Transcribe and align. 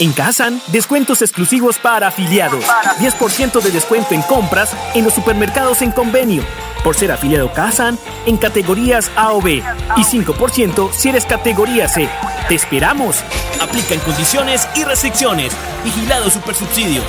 En 0.00 0.14
Kazan, 0.14 0.62
descuentos 0.68 1.20
exclusivos 1.20 1.78
para 1.78 2.08
afiliados. 2.08 2.64
10% 3.00 3.60
de 3.60 3.70
descuento 3.70 4.14
en 4.14 4.22
compras 4.22 4.74
en 4.94 5.04
los 5.04 5.12
supermercados 5.12 5.82
en 5.82 5.92
convenio. 5.92 6.42
Por 6.82 6.96
ser 6.96 7.12
afiliado 7.12 7.52
Kazan 7.52 7.98
en 8.24 8.38
categorías 8.38 9.10
A 9.14 9.32
o 9.32 9.42
B. 9.42 9.62
Y 9.98 10.00
5% 10.00 10.90
si 10.94 11.10
eres 11.10 11.26
categoría 11.26 11.86
C. 11.86 12.08
¡Te 12.48 12.54
esperamos! 12.54 13.22
Aplica 13.60 13.92
en 13.92 14.00
condiciones 14.00 14.66
y 14.74 14.84
restricciones. 14.84 15.52
Vigilado 15.84 16.30
Supersubsidio. 16.30 17.02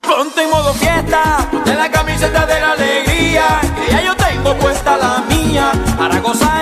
Ponte 0.00 0.44
en 0.44 0.50
modo 0.50 0.72
fiesta, 0.74 1.48
de 1.64 1.74
la 1.74 1.90
camiseta 1.90 2.46
de 2.46 2.60
la 2.60 2.72
alegría. 2.72 3.60
Que 3.74 3.90
ya 3.90 4.02
yo 4.02 4.14
tengo 4.14 4.54
puesta 4.58 4.96
la 4.96 5.24
mía 5.28 5.72
para 5.98 6.20
gozar 6.20 6.61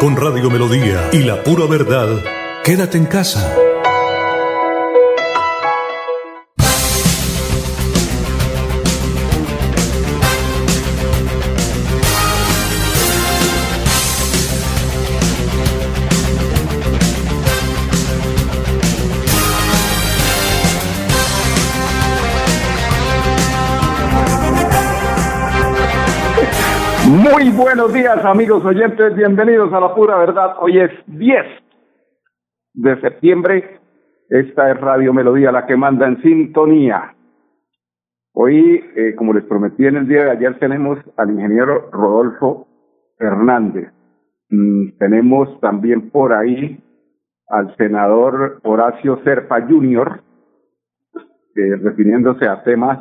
Con 0.00 0.16
Radio 0.16 0.48
Melodía 0.48 1.10
y 1.12 1.24
la 1.24 1.42
pura 1.42 1.66
verdad, 1.66 2.22
quédate 2.62 2.98
en 2.98 3.06
casa. 3.06 3.57
Muy 27.08 27.48
buenos 27.56 27.90
días, 27.94 28.22
amigos 28.22 28.62
oyentes. 28.66 29.16
Bienvenidos 29.16 29.72
a 29.72 29.80
la 29.80 29.94
pura 29.94 30.18
verdad. 30.18 30.56
Hoy 30.60 30.78
es 30.78 30.90
10 31.06 31.42
de 32.74 33.00
septiembre. 33.00 33.80
Esta 34.28 34.70
es 34.70 34.78
Radio 34.78 35.14
Melodía, 35.14 35.50
la 35.50 35.64
que 35.64 35.74
manda 35.74 36.06
en 36.06 36.20
sintonía. 36.20 37.14
Hoy, 38.34 38.84
eh, 38.94 39.14
como 39.16 39.32
les 39.32 39.44
prometí 39.44 39.86
en 39.86 39.96
el 39.96 40.06
día 40.06 40.24
de 40.24 40.30
ayer, 40.32 40.58
tenemos 40.58 40.98
al 41.16 41.30
ingeniero 41.30 41.88
Rodolfo 41.90 42.68
Hernández. 43.18 43.90
Mm, 44.50 44.98
tenemos 44.98 45.58
también 45.60 46.10
por 46.10 46.34
ahí 46.34 46.78
al 47.48 47.74
senador 47.76 48.60
Horacio 48.64 49.18
Serpa 49.24 49.62
Jr., 49.62 50.20
eh, 51.56 51.76
refiriéndose 51.82 52.46
a 52.46 52.62
temas 52.64 52.98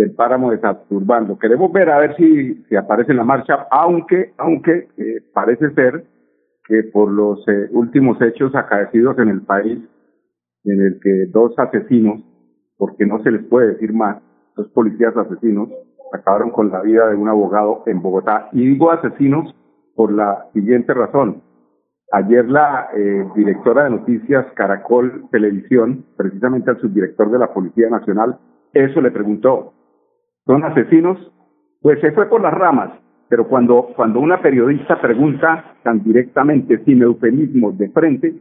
del 0.00 0.12
páramo 0.12 0.50
de 0.50 0.58
Saturbando. 0.60 1.38
Queremos 1.38 1.70
ver 1.72 1.90
a 1.90 1.98
ver 1.98 2.16
si, 2.16 2.54
si 2.68 2.76
aparece 2.76 3.10
en 3.10 3.18
la 3.18 3.24
marcha, 3.24 3.66
aunque, 3.70 4.32
aunque 4.38 4.88
eh, 4.96 5.20
parece 5.34 5.74
ser 5.74 6.04
que 6.64 6.84
por 6.84 7.10
los 7.10 7.46
eh, 7.48 7.68
últimos 7.72 8.20
hechos 8.22 8.54
acaecidos 8.54 9.18
en 9.18 9.28
el 9.28 9.42
país, 9.42 9.78
en 10.64 10.80
el 10.80 11.00
que 11.02 11.26
dos 11.30 11.52
asesinos, 11.58 12.22
porque 12.78 13.04
no 13.04 13.22
se 13.22 13.30
les 13.30 13.44
puede 13.44 13.74
decir 13.74 13.92
más, 13.92 14.22
dos 14.56 14.68
policías 14.68 15.14
asesinos, 15.14 15.68
acabaron 16.14 16.50
con 16.50 16.70
la 16.70 16.80
vida 16.80 17.10
de 17.10 17.16
un 17.16 17.28
abogado 17.28 17.82
en 17.84 18.00
Bogotá. 18.00 18.48
Y 18.52 18.70
digo 18.70 18.90
asesinos 18.90 19.54
por 19.94 20.14
la 20.14 20.46
siguiente 20.54 20.94
razón. 20.94 21.42
Ayer 22.12 22.48
la 22.48 22.88
eh, 22.96 23.26
directora 23.36 23.84
de 23.84 23.90
noticias 23.90 24.46
Caracol 24.54 25.28
Televisión, 25.30 26.06
precisamente 26.16 26.70
al 26.70 26.80
subdirector 26.80 27.30
de 27.30 27.38
la 27.38 27.52
Policía 27.52 27.90
Nacional, 27.90 28.38
eso 28.72 29.00
le 29.00 29.10
preguntó, 29.10 29.74
¿Son 30.50 30.64
asesinos 30.64 31.30
pues 31.80 32.00
se 32.00 32.10
fue 32.12 32.28
por 32.28 32.40
las 32.40 32.52
ramas. 32.52 32.90
Pero 33.28 33.46
cuando, 33.46 33.90
cuando 33.94 34.18
una 34.18 34.42
periodista 34.42 35.00
pregunta 35.00 35.76
tan 35.84 36.02
directamente, 36.02 36.82
sin 36.84 37.00
eufemismos 37.02 37.78
de 37.78 37.88
frente, 37.90 38.34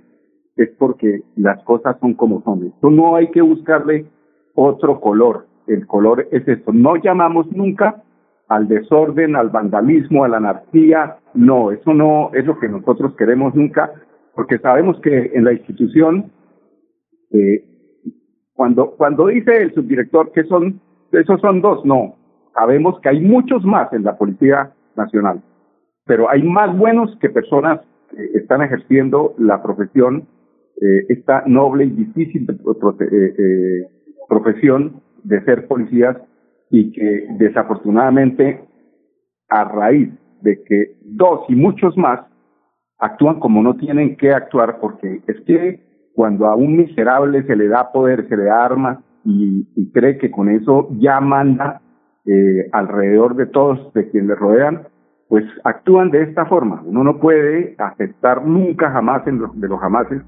es 0.55 0.69
porque 0.79 1.21
las 1.35 1.63
cosas 1.63 1.97
son 1.99 2.15
como 2.15 2.41
son. 2.41 2.65
Esto 2.65 2.89
no 2.89 3.15
hay 3.15 3.29
que 3.29 3.41
buscarle 3.41 4.07
otro 4.55 4.99
color. 4.99 5.45
El 5.67 5.85
color 5.85 6.27
es 6.31 6.47
esto. 6.47 6.73
No 6.73 6.95
llamamos 6.95 7.45
nunca 7.51 8.01
al 8.47 8.67
desorden, 8.67 9.35
al 9.35 9.49
vandalismo, 9.49 10.23
a 10.23 10.29
la 10.29 10.37
anarquía. 10.37 11.17
No, 11.35 11.69
eso 11.69 11.93
no 11.93 12.31
es 12.33 12.43
lo 12.47 12.57
que 12.57 12.67
nosotros 12.67 13.15
queremos 13.15 13.53
nunca, 13.53 13.91
porque 14.33 14.57
sabemos 14.57 14.99
que 15.01 15.31
en 15.35 15.43
la 15.43 15.53
institución, 15.53 16.31
eh, 17.29 17.63
cuando, 18.53 18.95
cuando 18.97 19.27
dice 19.27 19.61
el 19.61 19.75
subdirector 19.75 20.31
que 20.31 20.45
son, 20.45 20.81
esos 21.11 21.41
son 21.41 21.61
dos, 21.61 21.83
no. 21.85 22.15
Sabemos 22.53 22.99
que 23.01 23.09
hay 23.09 23.19
muchos 23.21 23.63
más 23.63 23.91
en 23.93 24.03
la 24.03 24.17
Policía 24.17 24.71
Nacional, 24.95 25.41
pero 26.05 26.29
hay 26.29 26.43
más 26.43 26.75
buenos 26.77 27.15
que 27.19 27.29
personas 27.29 27.81
que 28.09 28.23
están 28.37 28.61
ejerciendo 28.61 29.33
la 29.37 29.61
profesión, 29.61 30.27
eh, 30.81 31.05
esta 31.09 31.43
noble 31.45 31.85
y 31.85 31.89
difícil 31.89 32.47
eh, 32.49 33.05
eh, 33.37 33.87
profesión 34.27 35.01
de 35.23 35.43
ser 35.43 35.67
policías 35.67 36.17
y 36.69 36.91
que 36.91 37.27
desafortunadamente 37.37 38.61
a 39.49 39.63
raíz 39.65 40.09
de 40.41 40.63
que 40.63 40.95
dos 41.03 41.41
y 41.49 41.55
muchos 41.55 41.97
más 41.97 42.21
actúan 42.99 43.39
como 43.39 43.61
no 43.61 43.75
tienen 43.75 44.15
que 44.15 44.31
actuar 44.31 44.79
porque 44.79 45.21
es 45.27 45.39
que 45.41 46.11
cuando 46.13 46.47
a 46.47 46.55
un 46.55 46.77
miserable 46.77 47.43
se 47.43 47.55
le 47.55 47.67
da 47.67 47.91
poder, 47.91 48.27
se 48.27 48.37
le 48.37 48.45
da 48.45 48.65
armas 48.65 48.99
y, 49.25 49.67
y 49.75 49.91
cree 49.91 50.17
que 50.17 50.31
con 50.31 50.49
eso 50.49 50.89
ya 50.99 51.19
manda 51.19 51.81
eh, 52.25 52.69
alrededor 52.73 53.35
de 53.35 53.47
todos, 53.47 53.91
de 53.93 54.09
quienes 54.09 54.29
le 54.29 54.35
rodean, 54.35 54.87
pues 55.29 55.45
actúan 55.63 56.11
de 56.11 56.23
esta 56.23 56.45
forma. 56.45 56.81
Uno 56.85 57.03
no 57.03 57.19
puede 57.19 57.75
aceptar 57.77 58.45
nunca 58.45 58.91
jamás 58.91 59.25
en 59.25 59.39
de 59.55 59.67
los 59.67 59.79
jamases 59.79 60.21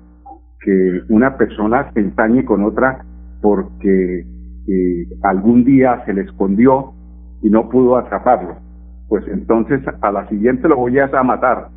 que 0.62 1.02
una 1.10 1.38
persona 1.38 1.92
se 1.94 2.00
ensañe 2.00 2.46
con 2.46 2.64
otra 2.64 3.04
porque 3.42 4.26
eh, 4.68 5.08
algún 5.24 5.64
día 5.64 6.04
se 6.06 6.14
le 6.14 6.22
escondió 6.22 6.94
y 7.42 7.50
no 7.50 7.70
pudo 7.70 7.98
atraparlo. 7.98 8.56
Pues 9.08 9.28
entonces 9.28 9.82
a 10.02 10.12
la 10.12 10.28
siguiente 10.30 10.70
lo 10.70 10.78
voy 10.78 10.98
a 10.98 11.08
matar. 11.24 11.68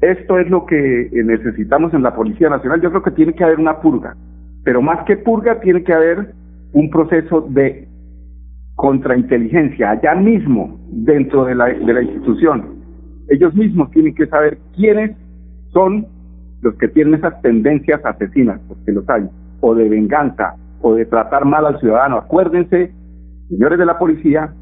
Esto 0.00 0.38
es 0.38 0.48
lo 0.48 0.66
que 0.66 1.10
necesitamos 1.12 1.92
en 1.92 2.02
la 2.02 2.14
Policía 2.14 2.50
Nacional. 2.50 2.80
Yo 2.80 2.90
creo 2.90 3.02
que 3.02 3.10
tiene 3.10 3.32
que 3.32 3.44
haber 3.44 3.58
una 3.58 3.80
purga, 3.80 4.14
pero 4.64 4.80
más 4.80 5.04
que 5.04 5.16
purga 5.16 5.60
tiene 5.60 5.82
que 5.82 5.92
haber 5.92 6.34
un 6.76 6.90
proceso 6.90 7.40
de 7.48 7.88
contrainteligencia 8.74 9.92
allá 9.92 10.14
mismo 10.14 10.78
dentro 10.90 11.46
de 11.46 11.54
la, 11.54 11.68
de 11.68 11.92
la 11.94 12.02
institución. 12.02 12.82
Ellos 13.30 13.54
mismos 13.54 13.90
tienen 13.92 14.14
que 14.14 14.26
saber 14.26 14.58
quiénes 14.74 15.16
son 15.72 16.06
los 16.60 16.74
que 16.74 16.88
tienen 16.88 17.14
esas 17.14 17.40
tendencias 17.40 18.04
asesinas, 18.04 18.60
porque 18.68 18.92
los 18.92 19.08
hay, 19.08 19.26
o 19.60 19.74
de 19.74 19.88
venganza, 19.88 20.54
o 20.82 20.94
de 20.94 21.06
tratar 21.06 21.46
mal 21.46 21.64
al 21.64 21.80
ciudadano. 21.80 22.18
Acuérdense, 22.18 22.92
señores 23.48 23.78
de 23.78 23.86
la 23.86 23.98
policía, 23.98 24.52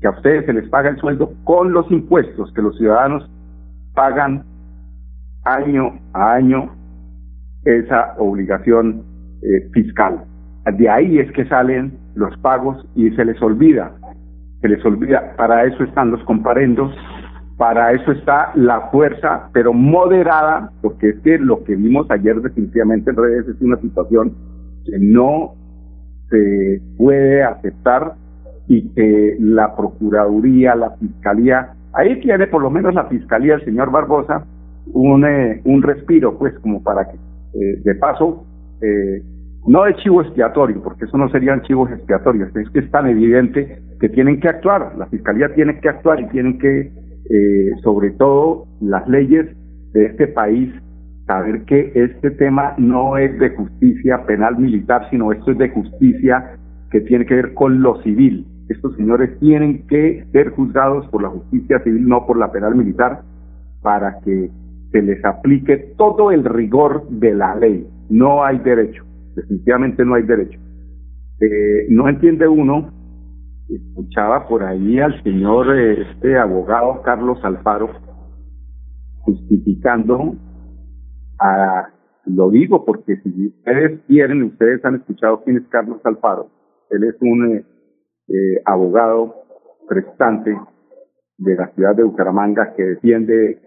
que 0.00 0.06
a 0.06 0.10
ustedes 0.10 0.46
se 0.46 0.52
les 0.52 0.68
paga 0.68 0.90
el 0.90 0.98
sueldo 0.98 1.32
con 1.42 1.72
los 1.72 1.90
impuestos 1.90 2.52
que 2.54 2.62
los 2.62 2.78
ciudadanos 2.78 3.28
pagan 3.92 4.44
año 5.44 5.98
a 6.12 6.34
año 6.34 6.70
esa 7.64 8.14
obligación 8.18 9.02
eh, 9.42 9.68
fiscal. 9.72 10.26
De 10.72 10.88
ahí 10.88 11.18
es 11.18 11.30
que 11.32 11.46
salen 11.46 11.96
los 12.14 12.36
pagos 12.38 12.84
y 12.96 13.10
se 13.10 13.24
les 13.24 13.40
olvida, 13.40 13.92
se 14.60 14.68
les 14.68 14.84
olvida, 14.84 15.34
para 15.36 15.64
eso 15.64 15.84
están 15.84 16.10
los 16.10 16.22
comparendos, 16.24 16.92
para 17.56 17.92
eso 17.92 18.10
está 18.12 18.50
la 18.54 18.88
fuerza, 18.90 19.48
pero 19.52 19.72
moderada, 19.72 20.72
porque 20.82 21.10
es 21.10 21.20
que 21.20 21.38
lo 21.38 21.62
que 21.62 21.76
vimos 21.76 22.10
ayer 22.10 22.40
definitivamente 22.40 23.10
en 23.10 23.16
redes 23.16 23.48
es 23.48 23.60
una 23.62 23.76
situación 23.80 24.34
que 24.84 24.98
no 24.98 25.54
se 26.30 26.80
puede 26.98 27.44
aceptar 27.44 28.14
y 28.66 28.88
que 28.94 29.36
la 29.38 29.76
Procuraduría, 29.76 30.74
la 30.74 30.96
Fiscalía, 30.96 31.74
ahí 31.92 32.20
tiene 32.20 32.48
por 32.48 32.62
lo 32.62 32.70
menos 32.70 32.92
la 32.92 33.04
Fiscalía, 33.04 33.54
el 33.54 33.64
señor 33.64 33.92
Barbosa, 33.92 34.44
un, 34.92 35.24
eh, 35.24 35.60
un 35.64 35.82
respiro, 35.82 36.38
pues, 36.38 36.58
como 36.60 36.82
para 36.82 37.08
que, 37.08 37.16
eh, 37.16 37.80
de 37.84 37.94
paso, 37.94 38.44
eh, 38.80 39.22
no 39.66 39.82
de 39.84 39.96
chivo 39.96 40.22
expiatorio, 40.22 40.80
porque 40.82 41.06
eso 41.06 41.18
no 41.18 41.28
serían 41.28 41.62
chivos 41.62 41.90
expiatorios, 41.90 42.54
es 42.54 42.70
que 42.70 42.78
es 42.80 42.90
tan 42.90 43.06
evidente 43.08 43.82
que 44.00 44.08
tienen 44.08 44.40
que 44.40 44.48
actuar, 44.48 44.92
la 44.96 45.06
Fiscalía 45.06 45.52
tiene 45.54 45.80
que 45.80 45.88
actuar 45.88 46.20
y 46.20 46.28
tienen 46.28 46.58
que, 46.58 46.92
eh, 47.30 47.70
sobre 47.82 48.10
todo, 48.12 48.66
las 48.80 49.08
leyes 49.08 49.46
de 49.92 50.06
este 50.06 50.28
país, 50.28 50.72
saber 51.26 51.64
que 51.64 51.90
este 51.94 52.30
tema 52.30 52.74
no 52.78 53.16
es 53.16 53.36
de 53.40 53.50
justicia 53.50 54.24
penal 54.26 54.56
militar, 54.58 55.08
sino 55.10 55.32
esto 55.32 55.50
es 55.50 55.58
de 55.58 55.70
justicia 55.70 56.56
que 56.92 57.00
tiene 57.00 57.26
que 57.26 57.34
ver 57.34 57.54
con 57.54 57.82
lo 57.82 58.00
civil. 58.02 58.46
Estos 58.68 58.94
señores 58.94 59.36
tienen 59.40 59.86
que 59.88 60.24
ser 60.30 60.50
juzgados 60.50 61.08
por 61.08 61.22
la 61.22 61.30
justicia 61.30 61.80
civil, 61.80 62.06
no 62.06 62.26
por 62.26 62.38
la 62.38 62.52
penal 62.52 62.76
militar, 62.76 63.22
para 63.82 64.20
que 64.20 64.50
se 64.92 65.02
les 65.02 65.24
aplique 65.24 65.94
todo 65.96 66.30
el 66.30 66.44
rigor 66.44 67.08
de 67.08 67.34
la 67.34 67.56
ley. 67.56 67.88
No 68.08 68.44
hay 68.44 68.58
derecho 68.58 69.05
definitivamente 69.36 70.04
no 70.04 70.14
hay 70.14 70.22
derecho. 70.22 70.58
Eh, 71.40 71.86
no 71.90 72.08
entiende 72.08 72.48
uno, 72.48 72.90
escuchaba 73.68 74.48
por 74.48 74.64
ahí 74.64 74.98
al 74.98 75.22
señor 75.22 75.76
este 75.76 76.38
abogado 76.38 77.02
Carlos 77.02 77.38
Alfaro 77.44 77.90
justificando 79.20 80.36
a 81.38 81.88
lo 82.24 82.50
digo 82.50 82.84
porque 82.84 83.16
si 83.18 83.48
ustedes 83.48 84.00
quieren, 84.06 84.42
ustedes 84.44 84.84
han 84.84 84.96
escuchado 84.96 85.42
quién 85.44 85.58
es 85.58 85.68
Carlos 85.68 86.00
Alfaro. 86.04 86.50
Él 86.90 87.04
es 87.04 87.16
un 87.20 87.56
eh, 87.56 87.64
eh, 88.28 88.62
abogado 88.64 89.34
prestante 89.88 90.56
de 91.38 91.54
la 91.54 91.68
ciudad 91.74 91.94
de 91.94 92.02
Bucaramanga 92.02 92.74
que 92.74 92.82
defiende 92.82 93.60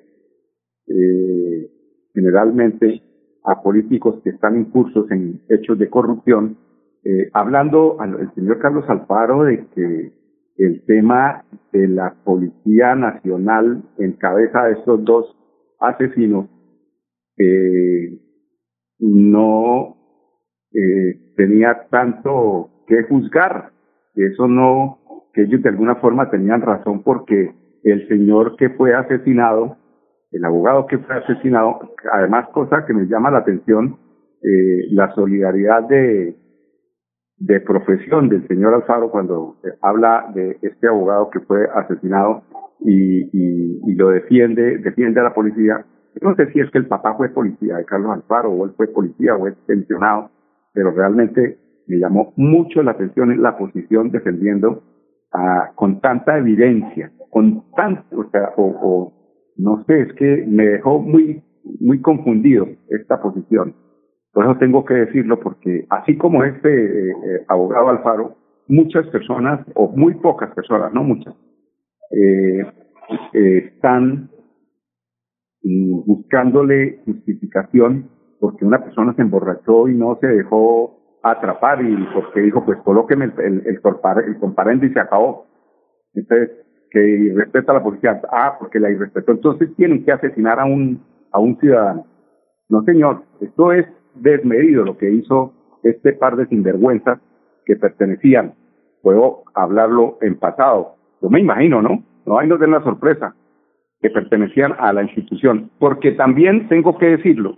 generalmente 2.16 3.04
a 3.44 3.62
políticos 3.62 4.22
que 4.24 4.32
están 4.32 4.60
incursos 4.60 5.10
en 5.12 5.42
hechos 5.50 5.78
de 5.78 5.90
corrupción, 5.90 6.58
eh, 7.04 7.30
hablando 7.34 8.00
al 8.00 8.34
señor 8.36 8.60
Carlos 8.60 8.86
Alfaro 8.90 9.44
de 9.44 9.66
que 9.74 10.12
el 10.58 10.84
tema 10.86 11.46
de 11.72 11.88
la 11.88 12.16
Policía 12.26 12.94
Nacional 12.96 13.82
en 13.98 14.14
cabeza 14.14 14.66
de 14.66 14.74
estos 14.74 15.04
dos 15.06 15.36
asesinos 15.80 16.48
eh, 17.38 18.20
no 19.00 19.96
eh, 20.74 21.34
tenía 21.38 21.88
tanto 21.90 22.70
que 22.88 23.04
juzgar, 23.04 23.72
eso 24.16 24.48
no, 24.48 25.00
que 25.34 25.44
ellos 25.44 25.62
de 25.64 25.70
alguna 25.70 25.96
forma 25.96 26.30
tenían 26.30 26.62
razón 26.62 27.04
porque 27.04 27.54
el 27.84 28.08
señor 28.10 28.58
que 28.58 28.70
fue 28.72 28.94
asesinado 28.94 29.78
el 30.32 30.46
abogado 30.46 30.86
que 30.86 30.98
fue 31.00 31.16
asesinado, 31.16 31.80
además 32.12 32.50
cosa 32.50 32.86
que 32.86 32.94
me 32.94 33.08
llama 33.08 33.32
la 33.32 33.40
atención, 33.40 33.98
eh, 34.42 34.88
la 34.92 35.14
solidaridad 35.16 35.88
de, 35.88 36.36
de 37.38 37.60
profesión 37.62 38.30
del 38.30 38.48
señor 38.48 38.74
Alfaro 38.74 39.10
cuando 39.10 39.58
habla 39.82 40.32
de 40.34 40.58
este 40.62 40.88
abogado 40.88 41.30
que 41.30 41.40
fue 41.42 41.66
asesinado 41.76 42.44
y, 42.82 43.24
y, 43.34 43.82
y, 43.86 43.96
lo 43.96 44.10
defiende, 44.10 44.78
defiende 44.78 45.20
a 45.20 45.24
la 45.24 45.34
policía. 45.34 45.86
No 46.22 46.36
sé 46.36 46.52
si 46.52 46.60
es 46.60 46.70
que 46.72 46.78
el 46.78 46.88
papá 46.88 47.16
fue 47.16 47.30
policía 47.30 47.78
de 47.78 47.86
Carlos 47.86 48.12
Alfaro 48.14 48.52
o 48.52 48.66
él 48.66 48.72
fue 48.78 48.88
policía 48.88 49.36
o 49.36 49.48
es 49.48 49.56
pensionado, 49.66 50.30
pero 50.74 50.92
realmente 50.92 51.58
me 51.88 51.98
llamó 51.98 52.34
mucho 52.38 52.84
la 52.84 52.92
atención 52.92 53.42
la 53.42 53.58
posición 53.58 54.12
defendiendo 54.12 54.84
a, 55.34 55.72
con 55.76 56.00
tanta 56.00 56.38
evidencia, 56.38 57.12
con 57.30 57.64
tanto, 57.76 58.20
o 58.20 58.30
sea, 58.30 58.54
o, 58.56 58.64
o 58.64 59.19
no 59.60 59.84
sé, 59.86 60.02
es 60.02 60.14
que 60.14 60.46
me 60.48 60.66
dejó 60.66 61.00
muy, 61.00 61.44
muy 61.80 62.02
confundido 62.02 62.68
esta 62.90 63.22
posición. 63.22 63.76
Por 64.32 64.46
eso 64.46 64.58
tengo 64.58 64.86
que 64.86 64.94
decirlo, 64.94 65.40
porque 65.40 65.86
así 65.90 66.18
como 66.18 66.44
este 66.44 66.70
eh, 66.70 67.46
abogado 67.48 67.90
Alfaro, 67.90 68.36
muchas 68.68 69.06
personas, 69.08 69.66
o 69.76 69.90
muy 69.90 70.16
pocas 70.16 70.54
personas, 70.54 70.94
no 70.94 71.04
muchas, 71.04 71.36
eh, 72.12 72.66
están 73.34 74.30
mm, 75.64 76.06
buscándole 76.06 77.02
justificación 77.06 78.10
porque 78.40 78.64
una 78.64 78.82
persona 78.82 79.14
se 79.16 79.22
emborrachó 79.22 79.90
y 79.90 79.96
no 79.96 80.18
se 80.22 80.28
dejó 80.28 81.20
atrapar 81.24 81.84
y 81.84 82.08
porque 82.14 82.40
dijo, 82.40 82.64
pues 82.64 82.78
colóqueme 82.80 83.26
el, 83.26 83.34
el, 83.40 83.68
el, 83.68 83.82
el 84.26 84.40
comparendo 84.40 84.86
y 84.86 84.94
se 84.94 85.00
acabó. 85.00 85.48
Entonces, 86.14 86.50
que 86.92 87.00
irrespeta 87.00 87.72
a 87.72 87.76
la 87.76 87.84
policía. 87.84 88.22
Ah, 88.32 88.56
porque 88.60 88.80
la 88.80 88.90
irrespetó. 88.90 89.32
Entonces 89.32 89.70
tienen 89.76 90.04
que 90.04 90.12
asesinar 90.12 90.60
a 90.60 90.66
un, 90.66 91.02
a 91.32 91.40
un 91.40 91.58
ciudadano. 91.60 92.06
No, 92.70 92.84
señor, 92.84 93.24
esto 93.42 93.72
es 93.72 93.86
desmedido 94.16 94.84
lo 94.84 94.98
que 94.98 95.10
hizo 95.12 95.54
este 95.84 96.14
par 96.14 96.36
de 96.36 96.46
sinvergüenzas 96.48 97.20
que 97.66 97.76
pertenecían, 97.76 98.54
puedo 99.02 99.44
hablarlo 99.54 100.18
en 100.22 100.38
pasado, 100.38 100.96
yo 101.22 101.30
me 101.30 101.40
imagino, 101.40 101.82
¿no? 101.82 102.04
No 102.26 102.40
hay 102.40 102.48
nos 102.48 102.60
den 102.60 102.72
la 102.72 102.84
sorpresa 102.84 103.36
que 104.02 104.10
pertenecían 104.10 104.74
a 104.80 104.94
la 104.94 105.04
institución, 105.04 105.70
porque 105.80 106.12
también 106.12 106.68
tengo 106.68 106.98
que 106.98 107.18
decirlo, 107.18 107.58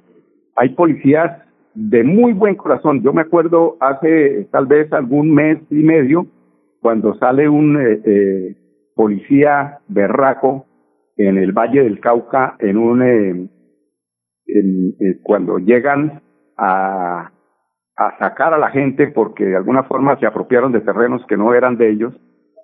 hay 0.55 0.69
policías 0.69 1.41
de 1.73 2.03
muy 2.03 2.33
buen 2.33 2.55
corazón. 2.55 3.01
Yo 3.01 3.13
me 3.13 3.21
acuerdo 3.21 3.77
hace 3.79 4.47
tal 4.51 4.65
vez 4.65 4.91
algún 4.91 5.33
mes 5.33 5.59
y 5.69 5.83
medio, 5.83 6.25
cuando 6.81 7.15
sale 7.15 7.47
un 7.47 7.79
eh, 7.79 8.01
eh, 8.03 8.55
policía 8.95 9.79
berraco 9.87 10.65
en 11.17 11.37
el 11.37 11.51
Valle 11.51 11.83
del 11.83 11.99
Cauca, 11.99 12.55
en 12.59 12.77
un 12.77 13.01
eh, 13.01 13.49
eh, 14.47 15.19
cuando 15.23 15.57
llegan 15.57 16.21
a, 16.57 17.31
a 17.97 18.17
sacar 18.19 18.53
a 18.53 18.57
la 18.57 18.69
gente 18.69 19.07
porque 19.07 19.45
de 19.45 19.55
alguna 19.55 19.83
forma 19.83 20.17
se 20.19 20.25
apropiaron 20.25 20.71
de 20.71 20.81
terrenos 20.81 21.25
que 21.27 21.37
no 21.37 21.53
eran 21.53 21.77
de 21.77 21.89
ellos 21.89 22.13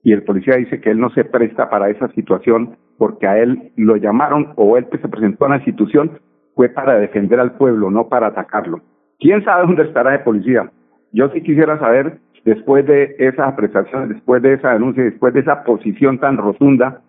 y 0.03 0.13
el 0.13 0.23
policía 0.23 0.55
dice 0.55 0.79
que 0.79 0.89
él 0.89 0.99
no 0.99 1.09
se 1.11 1.25
presta 1.25 1.69
para 1.69 1.89
esa 1.89 2.07
situación 2.09 2.77
porque 2.97 3.27
a 3.27 3.37
él 3.39 3.71
lo 3.75 3.97
llamaron 3.97 4.53
o 4.55 4.77
él 4.77 4.87
que 4.89 4.97
se 4.99 5.09
presentó 5.09 5.45
a 5.45 5.49
la 5.49 5.57
institución 5.57 6.19
fue 6.55 6.69
para 6.69 6.97
defender 6.97 7.39
al 7.39 7.57
pueblo, 7.57 7.91
no 7.91 8.09
para 8.09 8.27
atacarlo. 8.27 8.81
¿Quién 9.19 9.43
sabe 9.43 9.67
dónde 9.67 9.83
estará 9.83 10.11
de 10.11 10.19
policía? 10.19 10.71
Yo 11.11 11.29
sí 11.29 11.41
quisiera 11.41 11.77
saber, 11.79 12.19
después 12.47 12.85
de 12.85 13.13
esas 13.19 13.45
apreciaciones, 13.49 14.07
después 14.07 14.41
de 14.41 14.53
esa 14.53 14.71
denuncia, 14.71 15.03
después 15.03 15.33
de 15.33 15.41
esa 15.41 15.65
posición 15.65 16.17
tan 16.17 16.37
rotunda 16.37 17.01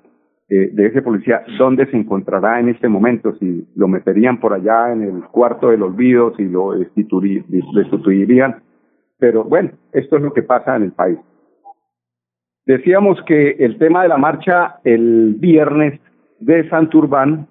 eh, 0.49 0.71
de 0.73 0.87
ese 0.87 1.01
policía, 1.01 1.45
dónde 1.59 1.87
se 1.87 1.97
encontrará 1.97 2.59
en 2.59 2.71
este 2.71 2.89
momento, 2.89 3.37
si 3.37 3.69
lo 3.77 3.87
meterían 3.87 4.41
por 4.41 4.53
allá 4.53 4.93
en 4.93 5.03
el 5.03 5.23
cuarto 5.31 5.71
del 5.71 5.85
olvido, 5.85 6.35
si 6.37 6.45
lo 6.47 6.73
destituirían. 6.73 8.57
Pero 9.21 9.45
bueno, 9.45 9.71
esto 9.93 10.17
es 10.17 10.23
lo 10.23 10.33
que 10.33 10.43
pasa 10.43 10.75
en 10.75 10.83
el 10.83 10.93
país. 10.93 11.19
Decíamos 12.67 13.23
que 13.25 13.51
el 13.61 13.79
tema 13.79 14.03
de 14.03 14.09
la 14.09 14.19
marcha 14.19 14.81
el 14.83 15.37
viernes 15.39 16.01
de 16.41 16.69
Santurbán, 16.69 17.47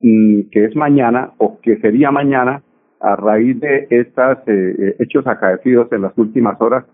mm, 0.00 0.48
que 0.50 0.64
es 0.64 0.74
mañana, 0.74 1.32
o 1.36 1.60
que 1.60 1.76
sería 1.80 2.10
mañana, 2.10 2.62
a 3.00 3.16
raíz 3.16 3.60
de 3.60 3.86
estos 3.90 4.38
eh, 4.46 4.96
hechos 4.98 5.26
acaecidos 5.26 5.90
en 5.92 6.02
las 6.02 6.16
últimas 6.16 6.60
horas, 6.60 6.84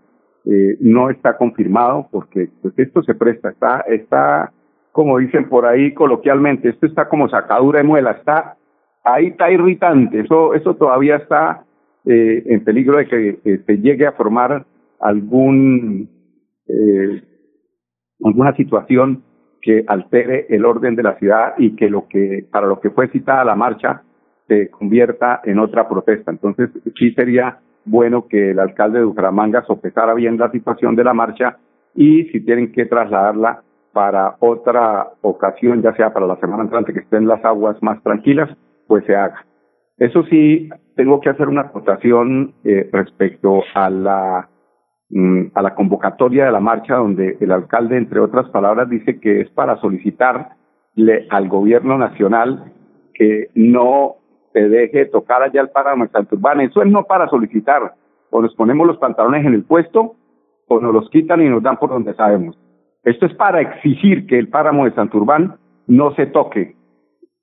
eh, 0.45 0.77
no 0.81 1.09
está 1.09 1.37
confirmado 1.37 2.07
porque 2.11 2.49
pues 2.61 2.73
esto 2.77 3.01
se 3.03 3.15
presta, 3.15 3.49
está, 3.49 3.79
está, 3.87 4.51
como 4.91 5.17
dicen 5.17 5.47
por 5.47 5.65
ahí 5.65 5.93
coloquialmente, 5.93 6.69
esto 6.69 6.85
está 6.85 7.07
como 7.07 7.29
sacadura 7.29 7.79
de 7.79 7.85
muela, 7.85 8.11
está, 8.11 8.57
ahí 9.03 9.27
está 9.27 9.51
irritante, 9.51 10.19
eso, 10.19 10.53
eso 10.53 10.75
todavía 10.75 11.15
está 11.15 11.63
eh, 12.05 12.43
en 12.45 12.63
peligro 12.63 12.97
de 12.97 13.07
que 13.07 13.63
se 13.65 13.77
llegue 13.77 14.05
a 14.05 14.11
formar 14.11 14.65
algún, 14.99 16.09
eh, 16.67 17.21
alguna 18.23 18.55
situación 18.55 19.23
que 19.61 19.83
altere 19.87 20.47
el 20.49 20.65
orden 20.65 20.95
de 20.95 21.03
la 21.03 21.17
ciudad 21.17 21.53
y 21.57 21.75
que 21.75 21.89
lo 21.89 22.07
que, 22.07 22.45
para 22.51 22.67
lo 22.67 22.79
que 22.79 22.89
fue 22.89 23.07
citada 23.09 23.45
la 23.45 23.55
marcha, 23.55 24.03
se 24.47 24.69
convierta 24.69 25.41
en 25.43 25.59
otra 25.59 25.87
protesta. 25.87 26.31
Entonces, 26.31 26.69
sí 26.97 27.11
sería 27.13 27.59
bueno 27.85 28.27
que 28.27 28.51
el 28.51 28.59
alcalde 28.59 28.99
de 28.99 29.05
Bucaramanga 29.05 29.63
sopesara 29.65 30.13
bien 30.13 30.37
la 30.37 30.51
situación 30.51 30.95
de 30.95 31.03
la 31.03 31.13
marcha 31.13 31.57
y 31.95 32.23
si 32.25 32.41
tienen 32.41 32.71
que 32.71 32.85
trasladarla 32.85 33.61
para 33.93 34.35
otra 34.39 35.09
ocasión, 35.21 35.81
ya 35.81 35.93
sea 35.95 36.11
para 36.11 36.25
la 36.25 36.37
semana 36.37 36.63
entrante 36.63 36.93
que 36.93 37.01
estén 37.01 37.27
las 37.27 37.43
aguas 37.45 37.77
más 37.81 38.01
tranquilas, 38.01 38.49
pues 38.87 39.05
se 39.05 39.15
haga. 39.15 39.45
Eso 39.97 40.23
sí, 40.23 40.69
tengo 40.95 41.19
que 41.19 41.29
hacer 41.29 41.47
una 41.47 41.61
acotación 41.61 42.55
eh, 42.63 42.89
respecto 42.91 43.61
a 43.75 43.89
la 43.89 44.49
mm, 45.09 45.51
a 45.53 45.61
la 45.61 45.75
convocatoria 45.75 46.45
de 46.45 46.51
la 46.51 46.59
marcha, 46.59 46.95
donde 46.95 47.37
el 47.39 47.51
alcalde, 47.51 47.97
entre 47.97 48.19
otras 48.19 48.49
palabras, 48.49 48.89
dice 48.89 49.19
que 49.19 49.41
es 49.41 49.49
para 49.51 49.77
solicitarle 49.77 51.27
al 51.29 51.47
gobierno 51.47 51.97
nacional 51.99 52.71
que 53.13 53.49
no 53.53 54.15
se 54.53 54.69
deje 54.69 55.05
tocar 55.07 55.41
allá 55.41 55.61
el 55.61 55.69
páramo 55.69 56.05
de 56.05 56.11
Santurbán. 56.11 56.61
Eso 56.61 56.81
es 56.81 56.91
no 56.91 57.03
para 57.03 57.27
solicitar. 57.27 57.95
O 58.29 58.41
nos 58.41 58.55
ponemos 58.55 58.87
los 58.87 58.97
pantalones 58.97 59.45
en 59.45 59.53
el 59.53 59.63
puesto 59.63 60.15
o 60.67 60.79
nos 60.79 60.93
los 60.93 61.09
quitan 61.09 61.41
y 61.41 61.49
nos 61.49 61.61
dan 61.61 61.77
por 61.77 61.89
donde 61.89 62.13
sabemos. 62.13 62.57
Esto 63.03 63.25
es 63.25 63.33
para 63.33 63.61
exigir 63.61 64.27
que 64.27 64.39
el 64.39 64.47
páramo 64.47 64.85
de 64.85 64.93
Santurbán 64.93 65.57
no 65.87 66.13
se 66.15 66.27
toque 66.27 66.75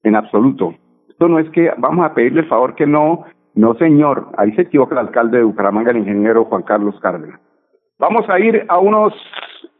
en 0.02 0.16
absoluto. 0.16 0.74
Esto 1.08 1.28
no 1.28 1.38
es 1.38 1.50
que 1.50 1.70
vamos 1.76 2.06
a 2.06 2.14
pedirle 2.14 2.40
el 2.40 2.48
favor 2.48 2.74
que 2.74 2.86
no, 2.86 3.24
no 3.54 3.74
señor. 3.74 4.28
Ahí 4.38 4.52
se 4.52 4.62
equivoca 4.62 4.94
el 4.94 5.06
alcalde 5.06 5.38
de 5.38 5.44
Bucaramanga, 5.44 5.90
el 5.90 5.98
ingeniero 5.98 6.46
Juan 6.46 6.62
Carlos 6.62 6.98
Cárdenas. 7.00 7.38
Vamos 7.98 8.28
a 8.30 8.40
ir 8.40 8.64
a 8.68 8.78
unos 8.78 9.12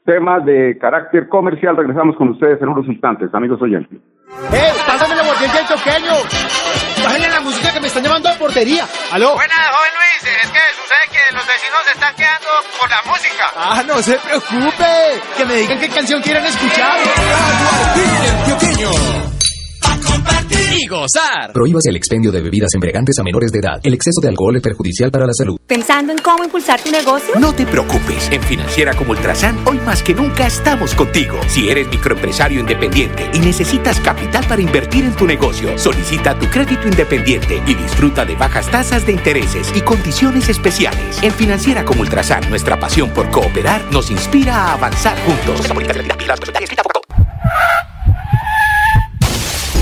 temas 0.04 0.44
de 0.44 0.76
carácter 0.78 1.28
comercial. 1.28 1.76
Regresamos 1.76 2.16
con 2.16 2.28
ustedes 2.30 2.60
en 2.60 2.68
unos 2.68 2.86
instantes, 2.86 3.32
amigos 3.32 3.62
oyentes. 3.62 3.98
¡Eh! 4.52 4.72
¡Pásame 4.86 5.16
la 5.16 5.22
botella 5.22 5.54
del 5.54 5.66
choqueño! 5.66 6.14
¡Bájale 7.02 7.28
la 7.28 7.40
música 7.40 7.72
que 7.72 7.80
me 7.80 7.88
están 7.88 8.04
llamando 8.04 8.28
a 8.28 8.34
portería! 8.34 8.86
¡Aló! 9.10 9.34
Buenas, 9.34 9.58
joven 9.58 9.90
Luis. 9.94 10.34
Es 10.42 10.50
que 10.50 10.60
sucede 10.80 11.04
que 11.10 11.32
los 11.32 11.46
vecinos 11.46 11.80
se 11.86 11.92
están 11.92 12.14
quedando 12.14 12.48
por 12.78 12.88
la 12.90 13.02
música. 13.02 13.52
¡Ah, 13.56 13.82
no 13.84 14.00
se 14.02 14.16
preocupe! 14.18 15.22
Que 15.36 15.44
me 15.44 15.54
digan 15.56 15.80
qué 15.80 15.88
canción 15.88 16.22
quieren 16.22 16.44
escuchar. 16.44 16.98
Y 20.80 20.86
gozar. 20.86 21.52
Prohíbas 21.52 21.84
el 21.86 21.96
expendio 21.96 22.32
de 22.32 22.40
bebidas 22.40 22.72
embriagantes 22.74 23.18
a 23.18 23.22
menores 23.22 23.52
de 23.52 23.58
edad. 23.58 23.80
El 23.82 23.94
exceso 23.94 24.20
de 24.20 24.28
alcohol 24.28 24.56
es 24.56 24.62
perjudicial 24.62 25.10
para 25.10 25.26
la 25.26 25.32
salud. 25.32 25.58
¿Pensando 25.66 26.12
en 26.12 26.18
cómo 26.18 26.42
impulsar 26.44 26.80
tu 26.80 26.90
negocio? 26.90 27.34
No 27.38 27.54
te 27.54 27.66
preocupes, 27.66 28.28
en 28.30 28.42
Financiera 28.42 28.94
como 28.94 29.10
Ultrasan, 29.10 29.58
hoy 29.66 29.78
más 29.84 30.02
que 30.02 30.14
nunca 30.14 30.46
estamos 30.46 30.94
contigo. 30.94 31.38
Si 31.48 31.68
eres 31.68 31.88
microempresario 31.88 32.60
independiente 32.60 33.30
y 33.34 33.40
necesitas 33.40 34.00
capital 34.00 34.44
para 34.48 34.62
invertir 34.62 35.04
en 35.04 35.14
tu 35.14 35.26
negocio, 35.26 35.78
solicita 35.78 36.38
tu 36.38 36.46
crédito 36.46 36.88
independiente 36.88 37.62
y 37.66 37.74
disfruta 37.74 38.24
de 38.24 38.36
bajas 38.36 38.70
tasas 38.70 39.04
de 39.06 39.12
intereses 39.12 39.72
y 39.74 39.82
condiciones 39.82 40.48
especiales. 40.48 41.22
En 41.22 41.32
Financiera 41.32 41.84
como 41.84 42.00
Ultrasan, 42.02 42.48
nuestra 42.48 42.78
pasión 42.80 43.10
por 43.10 43.30
cooperar 43.30 43.82
nos 43.92 44.10
inspira 44.10 44.54
a 44.56 44.72
avanzar 44.74 45.16
juntos. 45.24 45.68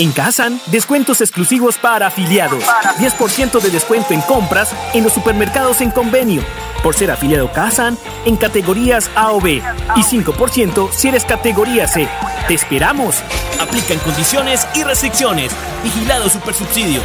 En 0.00 0.12
Kazan, 0.12 0.60
descuentos 0.66 1.20
exclusivos 1.20 1.76
para 1.76 2.06
afiliados. 2.06 2.62
10% 2.98 3.60
de 3.60 3.70
descuento 3.70 4.14
en 4.14 4.20
compras 4.20 4.70
en 4.94 5.02
los 5.02 5.12
supermercados 5.12 5.80
en 5.80 5.90
convenio. 5.90 6.40
Por 6.84 6.94
ser 6.94 7.10
afiliado 7.10 7.50
Kazan 7.52 7.98
en 8.24 8.36
categorías 8.36 9.10
A 9.16 9.32
o 9.32 9.40
B. 9.40 9.60
Y 9.96 10.00
5% 10.00 10.92
si 10.92 11.08
eres 11.08 11.24
categoría 11.24 11.88
C. 11.88 12.08
¡Te 12.46 12.54
esperamos! 12.54 13.16
Aplican 13.60 13.98
condiciones 13.98 14.68
y 14.72 14.84
restricciones. 14.84 15.50
Vigilado 15.82 16.28
Supersubsidio. 16.28 17.00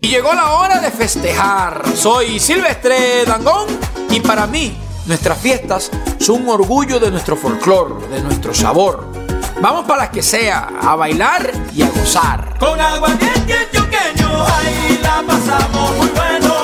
Y 0.00 0.08
llegó 0.08 0.34
la 0.34 0.50
hora 0.54 0.80
de 0.80 0.90
festejar. 0.90 1.84
Soy 1.94 2.40
Silvestre 2.40 3.24
Dangón 3.24 3.68
y 4.10 4.18
para 4.18 4.48
mí 4.48 4.76
nuestras 5.06 5.38
fiestas 5.38 5.92
son 6.18 6.42
un 6.42 6.48
orgullo 6.48 6.98
de 6.98 7.12
nuestro 7.12 7.36
folclor, 7.36 8.08
de 8.08 8.20
nuestro 8.20 8.52
sabor. 8.52 9.13
Vamos 9.60 9.86
para 9.86 10.02
las 10.02 10.10
que 10.10 10.22
sea, 10.22 10.68
a 10.80 10.96
bailar 10.96 11.50
y 11.74 11.82
a 11.82 11.88
gozar. 11.88 12.56
Con 12.58 12.80
aguardiente 12.80 13.54
antioqueño, 13.54 14.46
ahí 14.46 14.98
la 15.02 15.22
pasamos 15.26 15.96
muy 15.96 16.08
bueno. 16.08 16.54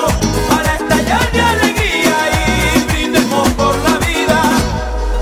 Para 0.49 0.75
estallar 0.75 1.31
de 1.31 1.41
alegría 1.41 2.75
y 2.75 2.83
brindemos 2.91 3.49
por 3.51 3.75
la 3.77 3.97
vida. 4.05 4.41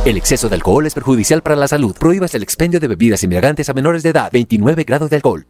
El 0.06 0.18
exceso 0.18 0.50
de 0.50 0.56
alcohol 0.56 0.88
es 0.88 0.94
perjudicial 0.94 1.42
para 1.42 1.56
la 1.56 1.68
salud. 1.68 1.96
Prohíbas 1.98 2.34
el 2.36 2.44
expendio 2.44 2.80
de 2.80 2.88
bebidas 2.88 3.24
embriagantes 3.24 3.70
a 3.70 3.74
menores 3.74 4.04
de 4.04 4.10
edad. 4.10 4.30
29 4.32 4.84
grados 4.84 5.10
de 5.10 5.18
alcohol. 5.18 5.46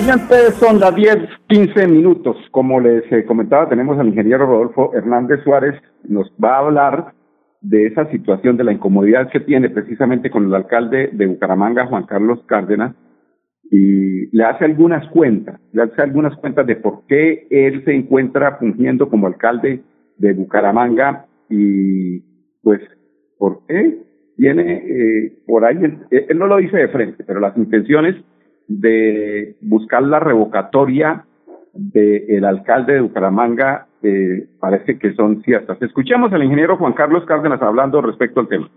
Oyentes, 0.00 0.54
son 0.54 0.80
las 0.80 0.94
10, 0.94 1.16
15 1.48 1.88
minutos. 1.88 2.36
Como 2.50 2.80
les 2.80 3.04
eh, 3.12 3.24
comentaba, 3.24 3.68
tenemos 3.68 3.98
al 3.98 4.08
ingeniero 4.08 4.46
Rodolfo 4.46 4.92
Hernández 4.94 5.42
Suárez, 5.44 5.74
nos 6.08 6.32
va 6.42 6.54
a 6.54 6.58
hablar 6.58 7.14
de 7.60 7.86
esa 7.86 8.10
situación, 8.10 8.56
de 8.56 8.64
la 8.64 8.72
incomodidad 8.72 9.30
que 9.30 9.40
tiene 9.40 9.68
precisamente 9.68 10.30
con 10.30 10.46
el 10.46 10.54
alcalde 10.54 11.10
de 11.12 11.26
Bucaramanga, 11.26 11.86
Juan 11.86 12.06
Carlos 12.06 12.40
Cárdenas, 12.46 12.94
y 13.70 14.34
le 14.34 14.44
hace 14.44 14.64
algunas 14.64 15.06
cuentas, 15.10 15.60
le 15.72 15.82
hace 15.82 16.00
algunas 16.00 16.34
cuentas 16.36 16.66
de 16.66 16.76
por 16.76 17.06
qué 17.06 17.46
él 17.50 17.84
se 17.84 17.94
encuentra 17.94 18.56
fungiendo 18.56 19.08
como 19.10 19.26
alcalde 19.26 19.82
de 20.16 20.32
Bucaramanga 20.32 21.26
y 21.50 22.20
pues 22.62 22.80
por 23.38 23.66
qué 23.66 23.98
tiene 24.36 24.72
eh, 24.72 25.42
por 25.46 25.64
ahí, 25.64 25.78
él 26.10 26.38
no 26.38 26.46
lo 26.46 26.56
dice 26.56 26.78
de 26.78 26.88
frente, 26.88 27.22
pero 27.24 27.40
las 27.40 27.56
intenciones 27.56 28.16
de 28.70 29.56
buscar 29.62 30.02
la 30.02 30.20
revocatoria 30.20 31.26
del 31.74 32.44
alcalde 32.44 32.94
de 32.94 33.00
Bucaramanga 33.00 33.88
eh, 34.02 34.48
parece 34.60 34.96
que 34.96 35.12
son 35.14 35.42
ciertas. 35.42 35.80
Escuchemos 35.82 36.32
al 36.32 36.44
ingeniero 36.44 36.78
Juan 36.78 36.92
Carlos 36.92 37.24
Cárdenas 37.26 37.60
hablando 37.60 38.00
respecto 38.00 38.40
al 38.40 38.48
tema. 38.48 38.70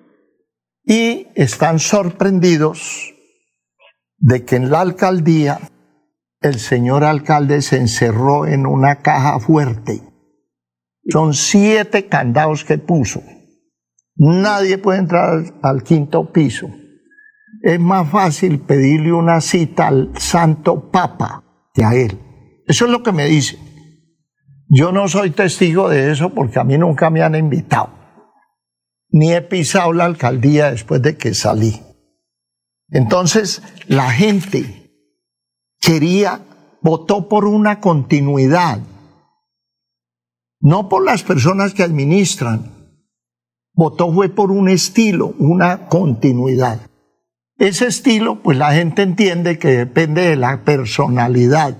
Y 0.83 1.27
están 1.35 1.77
sorprendidos 1.77 3.13
de 4.17 4.43
que 4.43 4.55
en 4.55 4.71
la 4.71 4.81
alcaldía 4.81 5.59
el 6.41 6.55
señor 6.55 7.03
alcalde 7.03 7.61
se 7.61 7.77
encerró 7.77 8.47
en 8.47 8.65
una 8.65 8.95
caja 8.95 9.39
fuerte. 9.39 10.01
Son 11.07 11.35
siete 11.35 12.07
candados 12.07 12.65
que 12.65 12.79
puso. 12.79 13.21
Nadie 14.15 14.79
puede 14.79 14.99
entrar 14.99 15.43
al 15.61 15.83
quinto 15.83 16.31
piso. 16.31 16.67
Es 17.63 17.79
más 17.79 18.09
fácil 18.09 18.59
pedirle 18.59 19.13
una 19.13 19.39
cita 19.39 19.87
al 19.87 20.11
Santo 20.17 20.91
Papa 20.91 21.45
que 21.73 21.85
a 21.85 21.95
él. 21.95 22.19
Eso 22.67 22.83
es 22.83 22.91
lo 22.91 23.01
que 23.03 23.13
me 23.13 23.25
dice. 23.25 23.57
Yo 24.67 24.91
no 24.91 25.07
soy 25.07 25.31
testigo 25.31 25.87
de 25.87 26.11
eso 26.11 26.31
porque 26.31 26.59
a 26.59 26.65
mí 26.65 26.77
nunca 26.77 27.09
me 27.09 27.23
han 27.23 27.35
invitado. 27.35 27.89
Ni 29.11 29.31
he 29.31 29.41
pisado 29.41 29.93
la 29.93 30.03
alcaldía 30.03 30.71
después 30.71 31.01
de 31.01 31.15
que 31.15 31.33
salí. 31.33 31.79
Entonces, 32.89 33.63
la 33.87 34.11
gente 34.11 34.91
quería, 35.79 36.41
votó 36.81 37.29
por 37.29 37.45
una 37.45 37.79
continuidad, 37.79 38.79
no 40.59 40.89
por 40.89 41.05
las 41.05 41.23
personas 41.23 41.73
que 41.73 41.83
administran, 41.83 42.73
votó 43.73 44.11
fue 44.11 44.27
por 44.27 44.51
un 44.51 44.67
estilo, 44.67 45.33
una 45.39 45.87
continuidad. 45.87 46.89
Ese 47.59 47.87
estilo, 47.87 48.41
pues 48.41 48.57
la 48.57 48.73
gente 48.73 49.03
entiende 49.03 49.59
que 49.59 49.69
depende 49.69 50.27
de 50.29 50.35
la 50.35 50.63
personalidad 50.63 51.77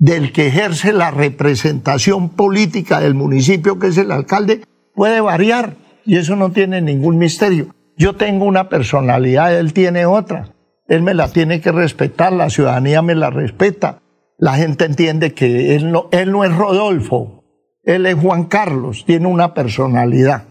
del 0.00 0.32
que 0.32 0.46
ejerce 0.46 0.94
la 0.94 1.10
representación 1.10 2.30
política 2.30 3.00
del 3.00 3.14
municipio, 3.14 3.78
que 3.78 3.88
es 3.88 3.98
el 3.98 4.10
alcalde, 4.10 4.62
puede 4.94 5.20
variar 5.20 5.74
y 6.06 6.16
eso 6.16 6.36
no 6.36 6.52
tiene 6.52 6.80
ningún 6.80 7.18
misterio. 7.18 7.74
Yo 7.98 8.16
tengo 8.16 8.46
una 8.46 8.70
personalidad, 8.70 9.56
él 9.58 9.74
tiene 9.74 10.06
otra. 10.06 10.54
Él 10.88 11.02
me 11.02 11.12
la 11.12 11.28
tiene 11.28 11.60
que 11.60 11.70
respetar, 11.70 12.32
la 12.32 12.48
ciudadanía 12.48 13.02
me 13.02 13.14
la 13.14 13.28
respeta. 13.28 14.00
La 14.38 14.54
gente 14.54 14.86
entiende 14.86 15.34
que 15.34 15.76
él 15.76 15.92
no, 15.92 16.08
él 16.12 16.32
no 16.32 16.44
es 16.44 16.56
Rodolfo, 16.56 17.44
él 17.84 18.06
es 18.06 18.14
Juan 18.14 18.44
Carlos, 18.44 19.04
tiene 19.04 19.26
una 19.26 19.52
personalidad. 19.52 20.44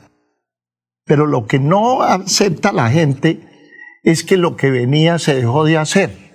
Pero 1.06 1.26
lo 1.26 1.48
que 1.48 1.58
no 1.58 2.04
acepta 2.04 2.72
la 2.72 2.92
gente 2.92 3.49
es 4.04 4.24
que 4.24 4.38
lo 4.38 4.56
que 4.56 4.72
venía 4.72 5.20
se 5.20 5.36
dejó 5.36 5.66
de 5.66 5.78
hacer. 5.78 6.30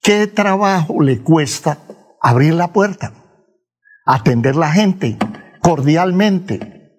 ¿Qué 0.00 0.26
trabajo 0.26 1.00
le 1.02 1.20
cuesta 1.20 1.78
abrir 2.20 2.54
la 2.54 2.72
puerta? 2.72 3.12
Atender 4.04 4.56
la 4.56 4.72
gente 4.72 5.16
cordialmente, 5.60 6.98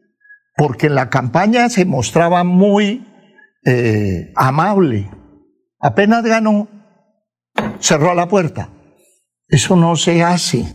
porque 0.56 0.88
en 0.88 0.96
la 0.96 1.10
campaña 1.10 1.70
se 1.70 1.86
mostraba 1.86 2.44
muy 2.44 3.06
eh, 3.66 4.32
amable. 4.36 5.10
Apenas 5.82 6.24
ganó, 6.24 6.70
cerró 7.80 8.14
la 8.14 8.30
puerta. 8.30 8.70
Eso 9.50 9.76
no 9.76 9.98
se 9.98 10.24
hace. 10.24 10.66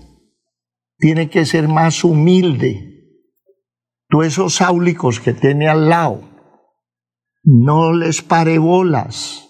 Tiene 0.98 1.30
que 1.30 1.46
ser 1.46 1.66
más 1.66 2.04
humilde. 2.04 2.84
Tú 4.08 4.22
esos 4.22 4.60
áulicos 4.60 5.20
que 5.20 5.32
tiene 5.32 5.68
al 5.68 5.88
lado, 5.88 6.27
no 7.50 7.94
les 7.94 8.20
pare 8.20 8.58
bolas. 8.58 9.48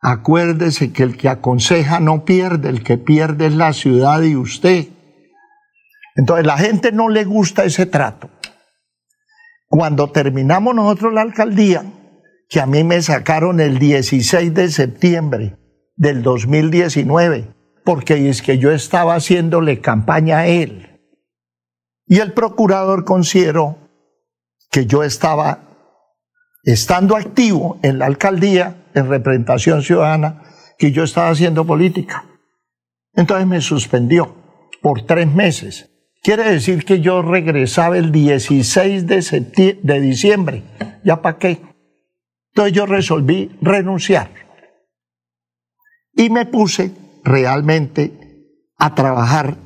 Acuérdese 0.00 0.92
que 0.92 1.02
el 1.02 1.18
que 1.18 1.28
aconseja 1.28 2.00
no 2.00 2.24
pierde, 2.24 2.70
el 2.70 2.82
que 2.82 2.96
pierde 2.96 3.46
es 3.46 3.54
la 3.54 3.74
ciudad 3.74 4.22
y 4.22 4.36
usted. 4.36 4.88
Entonces 6.14 6.46
la 6.46 6.56
gente 6.56 6.92
no 6.92 7.10
le 7.10 7.24
gusta 7.24 7.64
ese 7.64 7.84
trato. 7.84 8.30
Cuando 9.68 10.10
terminamos 10.10 10.74
nosotros 10.74 11.12
la 11.12 11.20
alcaldía, 11.20 11.84
que 12.48 12.60
a 12.60 12.66
mí 12.66 12.84
me 12.84 13.02
sacaron 13.02 13.60
el 13.60 13.78
16 13.78 14.54
de 14.54 14.70
septiembre 14.70 15.58
del 15.94 16.22
2019, 16.22 17.52
porque 17.84 18.30
es 18.30 18.40
que 18.40 18.56
yo 18.56 18.70
estaba 18.70 19.14
haciéndole 19.14 19.82
campaña 19.82 20.38
a 20.38 20.46
él. 20.46 21.02
Y 22.06 22.20
el 22.20 22.32
procurador 22.32 23.04
consideró 23.04 23.76
que 24.70 24.86
yo 24.86 25.02
estaba 25.02 25.65
estando 26.66 27.16
activo 27.16 27.78
en 27.82 27.98
la 28.00 28.06
alcaldía, 28.06 28.88
en 28.92 29.08
representación 29.08 29.82
ciudadana, 29.82 30.42
que 30.76 30.92
yo 30.92 31.04
estaba 31.04 31.30
haciendo 31.30 31.64
política. 31.64 32.26
Entonces 33.14 33.46
me 33.46 33.60
suspendió 33.60 34.34
por 34.82 35.06
tres 35.06 35.32
meses. 35.32 35.90
Quiere 36.22 36.50
decir 36.50 36.84
que 36.84 37.00
yo 37.00 37.22
regresaba 37.22 37.96
el 37.96 38.10
16 38.10 39.06
de, 39.06 39.78
de 39.80 40.00
diciembre. 40.00 40.64
¿Ya 41.04 41.22
para 41.22 41.38
qué? 41.38 41.60
Entonces 42.52 42.72
yo 42.74 42.84
resolví 42.84 43.56
renunciar. 43.62 44.30
Y 46.14 46.30
me 46.30 46.46
puse 46.46 46.90
realmente 47.22 48.12
a 48.76 48.94
trabajar 48.94 49.56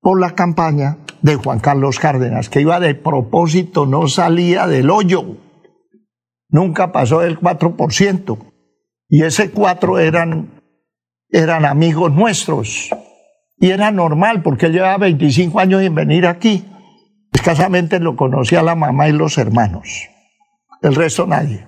por 0.00 0.20
la 0.20 0.36
campaña 0.36 0.98
de 1.20 1.34
Juan 1.34 1.58
Carlos 1.58 1.98
Cárdenas, 1.98 2.48
que 2.48 2.60
iba 2.60 2.78
de 2.78 2.94
propósito, 2.94 3.86
no 3.86 4.06
salía 4.06 4.68
del 4.68 4.90
hoyo. 4.90 5.47
Nunca 6.48 6.92
pasó 6.92 7.20
del 7.20 7.38
4%. 7.38 8.38
Y 9.08 9.22
ese 9.22 9.50
4 9.50 9.98
eran, 9.98 10.48
eran 11.30 11.64
amigos 11.64 12.12
nuestros. 12.12 12.90
Y 13.58 13.70
era 13.70 13.90
normal, 13.90 14.42
porque 14.42 14.66
él 14.66 14.72
llevaba 14.72 14.98
25 14.98 15.58
años 15.58 15.82
en 15.82 15.94
venir 15.94 16.26
aquí. 16.26 16.64
Escasamente 17.32 17.98
lo 18.00 18.16
conocía 18.16 18.62
la 18.62 18.74
mamá 18.74 19.08
y 19.08 19.12
los 19.12 19.36
hermanos. 19.38 20.08
El 20.82 20.94
resto 20.94 21.26
nadie. 21.26 21.66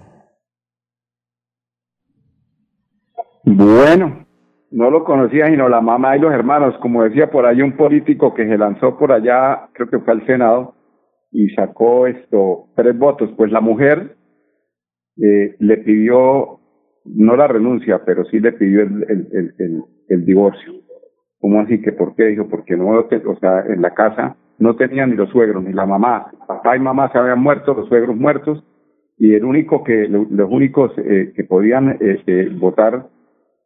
Bueno, 3.45 4.27
no 4.71 4.91
lo 4.91 5.05
conocía 5.05 5.47
sino 5.47 5.69
la 5.69 5.81
mamá 5.81 6.17
y 6.17 6.21
los 6.21 6.33
hermanos. 6.33 6.75
Como 6.81 7.03
decía 7.03 7.31
por 7.31 7.47
ahí 7.47 7.63
un 7.63 7.77
político 7.77 8.35
que 8.35 8.47
se 8.47 8.57
lanzó 8.57 8.97
por 8.99 9.13
allá, 9.13 9.69
creo 9.73 9.89
que 9.89 9.99
fue 9.99 10.13
al 10.13 10.27
Senado, 10.27 10.75
y 11.33 11.49
sacó 11.51 12.07
esto, 12.07 12.69
tres 12.77 12.97
votos. 12.97 13.31
Pues 13.37 13.51
la 13.51 13.61
mujer 13.61 14.17
eh, 15.23 15.57
le 15.59 15.77
pidió, 15.79 16.61
no 17.05 17.37
la 17.37 17.47
renuncia, 17.47 18.03
pero 18.05 18.25
sí 18.25 18.41
le 18.41 18.53
pidió 18.53 18.83
el, 18.83 19.05
el, 19.09 19.85
el, 20.09 20.25
divorcio. 20.25 20.73
¿Cómo 21.39 21.61
así 21.61 21.81
que 21.81 21.93
por 21.93 22.15
qué? 22.15 22.27
Dijo, 22.27 22.49
porque 22.49 22.77
no, 22.77 22.89
o 22.89 23.37
sea, 23.41 23.65
en 23.67 23.83
la 23.83 23.95
casa 23.95 24.37
no 24.59 24.77
tenían 24.77 25.11
ni 25.11 25.17
los 25.17 25.31
suegros, 25.31 25.63
ni 25.65 25.73
la 25.73 25.87
mamá. 25.87 26.31
Papá 26.47 26.77
y 26.77 26.81
mamá 26.81 27.11
se 27.13 27.19
habían 27.19 27.41
muerto, 27.41 27.75
los 27.75 27.89
suegros 27.89 28.17
muertos, 28.17 28.65
y 29.19 29.35
el 29.35 29.45
único 29.45 29.85
que, 29.85 30.09
los 30.09 30.51
únicos 30.51 30.93
eh, 30.99 31.33
que 31.35 31.45
podían 31.45 31.99
eh, 32.01 32.49
votar 32.59 33.07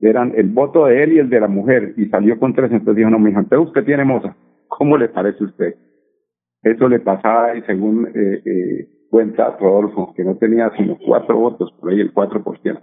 eran 0.01 0.33
el 0.37 0.49
voto 0.49 0.87
de 0.87 1.03
él 1.03 1.13
y 1.13 1.19
el 1.19 1.31
de 1.31 1.41
la 1.41 1.49
mujer, 1.49 1.95
y 1.97 2.07
salió 2.07 2.39
con 2.39 2.55
tres, 2.55 2.71
entonces 2.71 2.97
dijo, 2.97 3.11
no, 3.11 3.19
mi 3.19 3.31
hija, 3.31 3.45
usted 3.59 3.85
tiene 3.85 4.05
moza, 4.05 4.37
¿cómo 4.69 4.97
le 4.97 5.09
parece 5.09 5.43
a 5.43 5.47
usted? 5.47 5.75
Eso 6.63 6.89
le 6.89 7.01
pasaba, 7.01 7.57
y 7.57 7.63
según 7.63 8.09
eh, 8.15 8.43
eh, 8.45 8.89
cuenta 9.15 9.57
Rodolfo, 9.61 10.13
que 10.17 10.25
no 10.25 10.35
tenía 10.39 10.73
sino 10.77 10.99
cuatro 10.99 11.39
votos, 11.39 11.73
por 11.79 11.93
ahí 11.93 12.01
el 12.01 12.13
cuatro 12.13 12.43
por 12.43 12.59
ciento. 12.59 12.83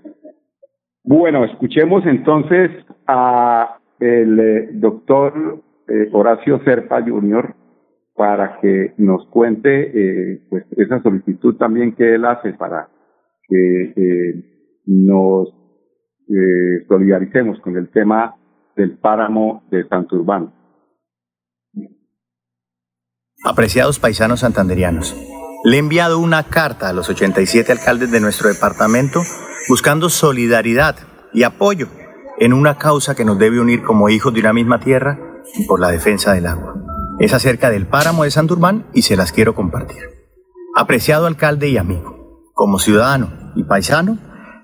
Bueno, 1.04 1.44
escuchemos 1.44 2.06
entonces 2.06 2.72
a 3.06 3.80
el 4.00 4.40
eh, 4.40 4.70
doctor 4.72 5.62
eh, 5.90 6.08
Horacio 6.14 6.64
Serpa 6.64 7.02
Jr. 7.04 7.54
para 8.16 8.62
que 8.62 8.94
nos 8.96 9.28
cuente 9.28 9.92
eh, 9.94 10.42
pues 10.50 10.64
esa 10.78 11.04
solicitud 11.04 11.58
también 11.58 11.96
que 11.96 12.16
él 12.16 12.24
hace 12.24 12.54
para 12.54 12.88
que 13.50 13.94
eh, 13.98 14.80
nos 14.86 15.54
solidaricemos 16.88 17.60
con 17.60 17.76
el 17.76 17.90
tema 17.90 18.38
del 18.78 18.98
páramo 19.00 19.64
de 19.70 19.86
Santurbán. 19.90 20.54
Apreciados 23.44 24.00
paisanos 24.00 24.40
santanderianos, 24.40 25.14
le 25.64 25.76
he 25.76 25.80
enviado 25.80 26.20
una 26.20 26.44
carta 26.44 26.90
a 26.90 26.94
los 26.94 27.10
87 27.10 27.72
alcaldes 27.72 28.12
de 28.12 28.20
nuestro 28.20 28.50
departamento 28.50 29.22
buscando 29.70 30.10
solidaridad 30.10 30.96
y 31.34 31.44
apoyo 31.44 31.88
en 32.40 32.54
una 32.54 32.78
causa 32.78 33.16
que 33.16 33.26
nos 33.26 33.38
debe 33.38 33.60
unir 33.60 33.84
como 33.84 34.10
hijos 34.10 34.34
de 34.34 34.40
una 34.40 34.54
misma 34.54 34.80
tierra 34.80 35.20
y 35.56 35.66
por 35.66 35.80
la 35.80 35.90
defensa 35.90 36.34
del 36.34 36.48
agua. 36.48 36.76
Es 37.20 37.34
acerca 37.34 37.70
del 37.70 37.86
páramo 37.86 38.24
de 38.24 38.32
Santurbán 38.32 38.88
y 38.94 39.04
se 39.04 39.16
las 39.16 39.32
quiero 39.32 39.54
compartir. 39.54 40.02
Apreciado 40.76 41.28
alcalde 41.28 41.70
y 41.70 41.78
amigo, 41.78 42.50
como 42.54 42.80
ciudadano 42.80 43.52
y 43.56 43.64
paisano, 43.64 44.18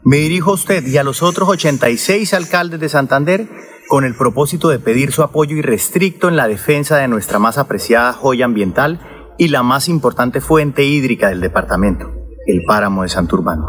me 0.04 0.18
dirijo 0.18 0.52
a 0.52 0.56
usted 0.56 0.86
y 0.88 0.98
a 0.98 1.04
los 1.04 1.22
otros 1.22 1.50
86 1.50 2.34
alcaldes 2.34 2.80
de 2.80 2.90
Santander 2.90 3.48
con 3.88 4.04
el 4.04 4.16
propósito 4.16 4.70
de 4.70 4.80
pedir 4.80 5.12
su 5.12 5.22
apoyo 5.22 5.56
irrestricto 5.56 6.28
en 6.28 6.38
la 6.38 6.48
defensa 6.48 6.98
de 6.98 7.08
nuestra 7.08 7.40
más 7.40 7.58
apreciada 7.58 8.14
joya 8.14 8.46
ambiental 8.46 9.17
y 9.38 9.50
la 9.50 9.64
más 9.64 9.88
importante 9.88 10.42
fuente 10.42 10.84
hídrica 10.84 11.30
del 11.30 11.42
departamento, 11.42 12.12
el 12.46 12.64
páramo 12.64 13.04
de 13.04 13.10
Santurbán. 13.10 13.62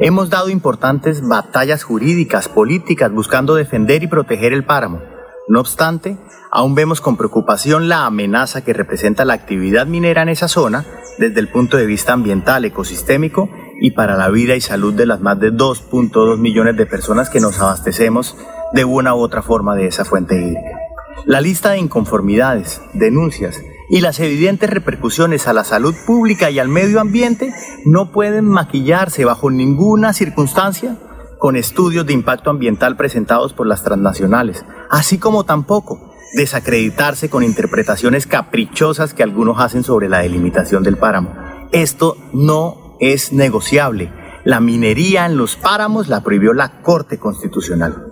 Hemos 0.00 0.30
dado 0.30 0.48
importantes 0.48 1.26
batallas 1.26 1.84
jurídicas, 1.84 2.48
políticas, 2.48 3.12
buscando 3.12 3.54
defender 3.54 4.02
y 4.02 4.08
proteger 4.08 4.52
el 4.52 4.64
páramo. 4.64 5.00
No 5.48 5.60
obstante, 5.60 6.18
aún 6.50 6.74
vemos 6.74 7.00
con 7.00 7.16
preocupación 7.16 7.88
la 7.88 8.06
amenaza 8.06 8.64
que 8.64 8.72
representa 8.72 9.24
la 9.24 9.34
actividad 9.34 9.86
minera 9.86 10.22
en 10.22 10.28
esa 10.28 10.48
zona 10.48 10.86
desde 11.18 11.40
el 11.40 11.48
punto 11.48 11.76
de 11.76 11.86
vista 11.86 12.12
ambiental, 12.12 12.64
ecosistémico 12.64 13.50
y 13.80 13.90
para 13.90 14.16
la 14.16 14.28
vida 14.30 14.56
y 14.56 14.60
salud 14.60 14.94
de 14.94 15.06
las 15.06 15.20
más 15.20 15.38
de 15.40 15.52
2.2 15.52 16.38
millones 16.38 16.76
de 16.76 16.86
personas 16.86 17.28
que 17.28 17.40
nos 17.40 17.60
abastecemos 17.60 18.36
de 18.72 18.84
una 18.84 19.14
u 19.14 19.18
otra 19.18 19.42
forma 19.42 19.76
de 19.76 19.86
esa 19.86 20.04
fuente 20.04 20.36
hídrica. 20.36 20.78
La 21.26 21.40
lista 21.40 21.72
de 21.72 21.78
inconformidades, 21.78 22.80
denuncias 22.94 23.60
y 23.92 24.00
las 24.00 24.18
evidentes 24.20 24.70
repercusiones 24.70 25.46
a 25.46 25.52
la 25.52 25.64
salud 25.64 25.94
pública 26.06 26.50
y 26.50 26.58
al 26.58 26.68
medio 26.68 26.98
ambiente 26.98 27.52
no 27.84 28.10
pueden 28.10 28.46
maquillarse 28.46 29.26
bajo 29.26 29.50
ninguna 29.50 30.14
circunstancia 30.14 30.96
con 31.38 31.56
estudios 31.56 32.06
de 32.06 32.14
impacto 32.14 32.48
ambiental 32.48 32.96
presentados 32.96 33.52
por 33.52 33.66
las 33.66 33.84
transnacionales, 33.84 34.64
así 34.88 35.18
como 35.18 35.44
tampoco 35.44 36.14
desacreditarse 36.32 37.28
con 37.28 37.42
interpretaciones 37.42 38.26
caprichosas 38.26 39.12
que 39.12 39.24
algunos 39.24 39.60
hacen 39.60 39.84
sobre 39.84 40.08
la 40.08 40.20
delimitación 40.20 40.82
del 40.82 40.96
páramo. 40.96 41.34
Esto 41.70 42.16
no 42.32 42.96
es 42.98 43.34
negociable. 43.34 44.10
La 44.44 44.60
minería 44.60 45.26
en 45.26 45.36
los 45.36 45.56
páramos 45.56 46.08
la 46.08 46.22
prohibió 46.22 46.54
la 46.54 46.80
Corte 46.80 47.18
Constitucional. 47.18 48.06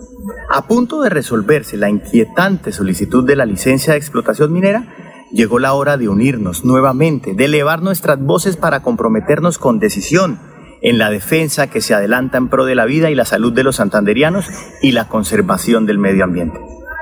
A 0.51 0.67
punto 0.67 1.01
de 1.01 1.09
resolverse 1.09 1.79
la 1.79 1.89
inquietante 1.89 2.71
solicitud 2.71 3.27
de 3.27 3.37
la 3.37 3.47
licencia 3.47 3.95
de 3.95 3.99
explotación 3.99 4.53
minera, 4.53 5.00
llegó 5.33 5.59
la 5.59 5.75
hora 5.75 5.97
de 5.97 6.09
unirnos 6.09 6.65
nuevamente, 6.65 7.35
de 7.35 7.45
elevar 7.45 7.83
nuestras 7.83 8.21
voces 8.21 8.57
para 8.57 8.83
comprometernos 8.83 9.59
con 9.59 9.79
decisión 9.79 10.39
en 10.83 10.99
la 10.99 11.11
defensa 11.11 11.69
que 11.69 11.81
se 11.81 11.95
adelanta 11.95 12.39
en 12.39 12.49
pro 12.49 12.65
de 12.65 12.75
la 12.75 12.87
vida 12.87 13.11
y 13.11 13.15
la 13.15 13.25
salud 13.25 13.53
de 13.53 13.65
los 13.65 13.77
santanderianos 13.77 14.47
y 14.83 14.93
la 14.93 15.09
conservación 15.09 15.87
del 15.87 15.99
medio 15.99 16.25
ambiente. 16.25 16.59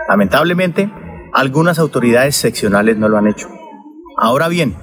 Lamentablemente, 0.09 0.91
algunas 1.33 1.79
autoridades 1.79 2.37
seccionales 2.37 2.97
no 2.97 3.09
lo 3.09 3.19
han 3.19 3.29
hecho. 3.29 3.49
Ahora 4.17 4.49
bien, 4.49 4.77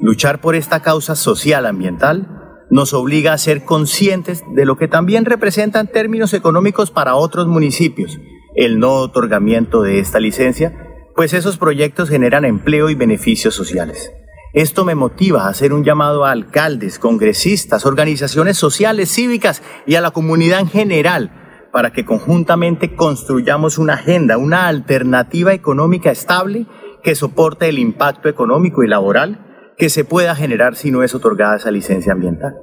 luchar 0.00 0.40
por 0.40 0.54
esta 0.54 0.80
causa 0.80 1.16
social 1.16 1.66
ambiental 1.66 2.38
nos 2.70 2.92
obliga 2.94 3.32
a 3.32 3.38
ser 3.38 3.64
conscientes 3.64 4.42
de 4.54 4.64
lo 4.64 4.76
que 4.76 4.88
también 4.88 5.24
representa 5.24 5.80
en 5.80 5.88
términos 5.88 6.34
económicos 6.34 6.90
para 6.90 7.14
otros 7.14 7.46
municipios 7.46 8.18
el 8.54 8.78
no 8.78 8.94
otorgamiento 8.94 9.82
de 9.82 9.98
esta 9.98 10.20
licencia, 10.20 10.91
pues 11.14 11.32
esos 11.34 11.58
proyectos 11.58 12.08
generan 12.08 12.44
empleo 12.44 12.90
y 12.90 12.94
beneficios 12.94 13.54
sociales. 13.54 14.12
Esto 14.52 14.84
me 14.84 14.94
motiva 14.94 15.44
a 15.44 15.48
hacer 15.48 15.72
un 15.72 15.82
llamado 15.82 16.24
a 16.24 16.30
alcaldes, 16.30 16.98
congresistas, 16.98 17.86
organizaciones 17.86 18.58
sociales, 18.58 19.10
cívicas 19.10 19.62
y 19.86 19.94
a 19.94 20.02
la 20.02 20.10
comunidad 20.10 20.60
en 20.60 20.68
general 20.68 21.42
para 21.72 21.90
que 21.90 22.04
conjuntamente 22.04 22.94
construyamos 22.94 23.78
una 23.78 23.94
agenda, 23.94 24.36
una 24.36 24.68
alternativa 24.68 25.54
económica 25.54 26.10
estable 26.10 26.66
que 27.02 27.14
soporte 27.14 27.68
el 27.68 27.78
impacto 27.78 28.28
económico 28.28 28.84
y 28.84 28.88
laboral 28.88 29.74
que 29.78 29.88
se 29.88 30.04
pueda 30.04 30.34
generar 30.34 30.76
si 30.76 30.90
no 30.90 31.02
es 31.02 31.14
otorgada 31.14 31.56
esa 31.56 31.70
licencia 31.70 32.12
ambiental. 32.12 32.54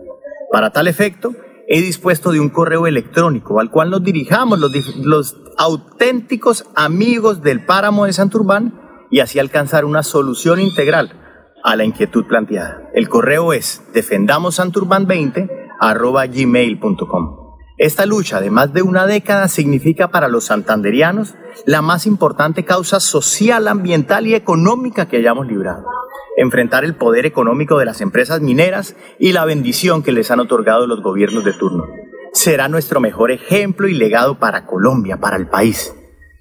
Para 0.51 0.71
tal 0.71 0.87
efecto, 0.87 1.33
he 1.67 1.81
dispuesto 1.81 2.31
de 2.31 2.39
un 2.39 2.49
correo 2.49 2.87
electrónico 2.87 3.59
al 3.59 3.71
cual 3.71 3.89
nos 3.89 4.03
dirijamos 4.03 4.59
los, 4.59 4.95
los 4.97 5.35
auténticos 5.59 6.65
amigos 6.73 7.43
del 7.43 7.65
páramo 7.65 8.05
de 8.05 8.13
Santurbán 8.13 8.79
y 9.11 9.19
así 9.19 9.39
alcanzar 9.39 9.83
una 9.83 10.03
solución 10.03 10.61
integral 10.61 11.11
a 11.65 11.75
la 11.75 11.83
inquietud 11.83 12.25
planteada. 12.27 12.89
El 12.93 13.09
correo 13.09 13.51
es 13.51 13.83
defendamosanturban20 13.93 15.49
gmail.com. 16.33 17.57
Esta 17.77 18.05
lucha 18.05 18.39
de 18.39 18.51
más 18.51 18.71
de 18.71 18.83
una 18.83 19.05
década 19.05 19.49
significa 19.49 20.11
para 20.11 20.29
los 20.29 20.45
santanderianos 20.45 21.35
la 21.65 21.81
más 21.81 22.05
importante 22.05 22.63
causa 22.63 23.01
social, 23.01 23.67
ambiental 23.67 24.27
y 24.27 24.35
económica 24.35 25.09
que 25.09 25.17
hayamos 25.17 25.45
librado. 25.47 25.83
Enfrentar 26.37 26.85
el 26.85 26.95
poder 26.95 27.25
económico 27.25 27.77
de 27.77 27.85
las 27.85 27.99
empresas 27.99 28.39
mineras 28.39 28.95
y 29.19 29.33
la 29.33 29.43
bendición 29.43 30.03
que 30.03 30.13
les 30.13 30.31
han 30.31 30.39
otorgado 30.39 30.87
los 30.87 31.01
gobiernos 31.01 31.43
de 31.43 31.51
turno. 31.51 31.85
Será 32.33 32.67
nuestro 32.67 32.99
mejor 32.99 33.31
ejemplo 33.31 33.87
y 33.87 33.93
legado 33.93 34.39
para 34.39 34.65
Colombia, 34.65 35.17
para 35.17 35.37
el 35.37 35.47
país. 35.47 35.95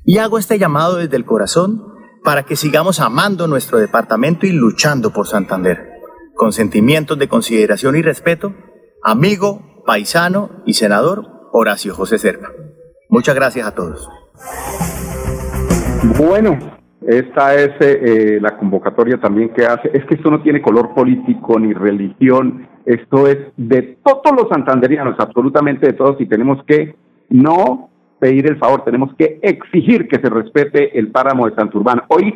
Y 0.04 0.18
hago 0.18 0.38
este 0.38 0.58
llamado 0.58 0.96
desde 0.96 1.16
el 1.16 1.24
corazón 1.24 1.82
para 2.22 2.44
que 2.44 2.56
sigamos 2.56 3.00
amando 3.00 3.46
nuestro 3.46 3.78
departamento 3.78 4.46
y 4.46 4.52
luchando 4.52 5.12
por 5.12 5.26
Santander. 5.26 6.00
Con 6.34 6.52
sentimientos 6.52 7.18
de 7.18 7.28
consideración 7.28 7.96
y 7.96 8.02
respeto, 8.02 8.54
amigo, 9.02 9.82
paisano 9.86 10.62
y 10.66 10.74
senador 10.74 11.26
Horacio 11.52 11.94
José 11.94 12.18
Cerca. 12.18 12.52
Muchas 13.08 13.34
gracias 13.34 13.66
a 13.66 13.74
todos. 13.74 14.08
Bueno, 16.16 16.77
esta 17.06 17.54
es 17.54 17.70
eh, 17.80 18.38
la 18.40 18.56
convocatoria 18.56 19.18
también 19.18 19.50
que 19.50 19.64
hace. 19.64 19.90
Es 19.92 20.04
que 20.06 20.16
esto 20.16 20.30
no 20.30 20.42
tiene 20.42 20.60
color 20.60 20.94
político 20.94 21.58
ni 21.58 21.72
religión. 21.72 22.66
Esto 22.84 23.28
es 23.28 23.38
de 23.56 23.98
todos 24.02 24.34
los 24.36 24.48
santanderianos, 24.48 25.14
absolutamente 25.18 25.86
de 25.86 25.92
todos, 25.92 26.20
y 26.20 26.26
tenemos 26.26 26.62
que 26.64 26.96
no 27.28 27.90
pedir 28.18 28.46
el 28.46 28.58
favor, 28.58 28.84
tenemos 28.84 29.14
que 29.16 29.38
exigir 29.42 30.08
que 30.08 30.18
se 30.18 30.28
respete 30.28 30.98
el 30.98 31.10
páramo 31.10 31.48
de 31.48 31.54
Santurbán. 31.54 32.02
Hoy, 32.08 32.34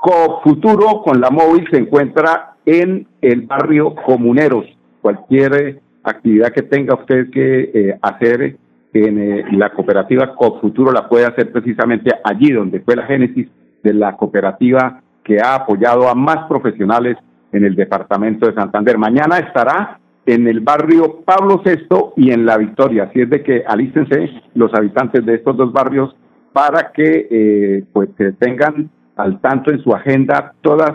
Cofuturo 0.00 1.02
con 1.02 1.20
la 1.20 1.28
móvil 1.28 1.68
se 1.70 1.76
encuentra 1.78 2.54
en 2.64 3.06
el 3.20 3.42
barrio 3.42 3.94
Comuneros. 4.06 4.64
Cualquier 5.02 5.80
actividad 6.02 6.52
que 6.52 6.62
tenga 6.62 6.94
usted 6.94 7.30
que 7.30 7.70
eh, 7.74 7.98
hacer 8.00 8.56
en 8.94 9.18
eh, 9.18 9.44
la 9.52 9.70
cooperativa 9.70 10.34
Cofuturo 10.34 10.90
la 10.90 11.06
puede 11.06 11.26
hacer 11.26 11.52
precisamente 11.52 12.10
allí 12.24 12.50
donde 12.50 12.80
fue 12.80 12.96
la 12.96 13.06
génesis 13.06 13.46
de 13.82 13.94
la 13.94 14.16
cooperativa 14.16 15.02
que 15.24 15.38
ha 15.40 15.54
apoyado 15.54 16.08
a 16.08 16.14
más 16.14 16.46
profesionales 16.48 17.16
en 17.52 17.64
el 17.64 17.74
departamento 17.74 18.46
de 18.46 18.54
Santander. 18.54 18.98
Mañana 18.98 19.38
estará 19.38 19.98
en 20.26 20.46
el 20.46 20.60
barrio 20.60 21.22
Pablo 21.24 21.62
VI 21.64 22.12
y 22.16 22.30
en 22.30 22.46
La 22.46 22.56
Victoria, 22.58 23.04
así 23.04 23.20
es 23.20 23.30
de 23.30 23.42
que 23.42 23.64
alístense 23.66 24.30
los 24.54 24.72
habitantes 24.74 25.24
de 25.24 25.34
estos 25.34 25.56
dos 25.56 25.72
barrios 25.72 26.14
para 26.52 26.92
que 26.92 27.26
eh, 27.30 27.84
pues 27.92 28.10
tengan 28.38 28.90
al 29.16 29.40
tanto 29.40 29.70
en 29.70 29.82
su 29.82 29.94
agenda 29.94 30.54
todas 30.62 30.92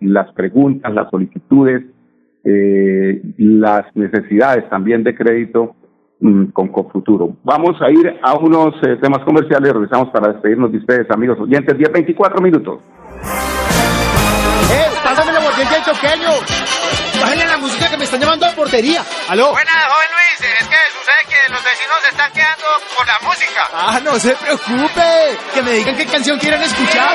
las 0.00 0.32
preguntas, 0.32 0.92
las 0.94 1.10
solicitudes, 1.10 1.84
eh, 2.48 3.20
las 3.38 3.84
necesidades 3.96 4.68
también 4.68 5.02
de 5.02 5.16
crédito 5.16 5.74
con 6.52 6.68
Cofuturo. 6.68 7.36
Vamos 7.44 7.76
a 7.80 7.90
ir 7.90 8.18
a 8.22 8.34
unos 8.34 8.74
eh, 8.82 8.96
temas 9.00 9.22
comerciales, 9.24 9.72
regresamos 9.72 10.08
para 10.10 10.32
despedirnos 10.32 10.72
de 10.72 10.78
ustedes, 10.78 11.10
amigos 11.10 11.38
oyentes, 11.40 11.76
10, 11.76 11.92
24 11.92 12.40
minutos. 12.42 12.80
¡Eh! 14.72 14.86
¡Pásame 15.04 15.32
la 15.32 15.40
la 17.46 17.56
música 17.58 17.88
que 17.90 17.96
me 17.96 18.04
están 18.04 18.20
llamando 18.20 18.46
a 18.46 18.50
portería! 18.50 19.02
¡Aló! 19.28 19.52
Buenas, 19.52 19.74
joven 19.74 20.08
Luis. 20.12 20.40
Es 20.60 20.68
que 20.68 20.76
sucede 20.92 21.22
que 21.28 21.52
los 21.52 21.62
vecinos 21.64 21.96
se 22.02 22.10
están 22.10 22.32
quedando 22.32 22.66
por 22.96 23.06
la 23.06 23.18
música. 23.22 23.62
¡Ah, 23.72 24.00
no 24.02 24.18
se 24.18 24.34
preocupe! 24.34 25.38
Que 25.54 25.62
me 25.62 25.72
digan 25.72 25.96
qué 25.96 26.06
canción 26.06 26.38
quieren 26.38 26.60
escuchar. 26.62 27.14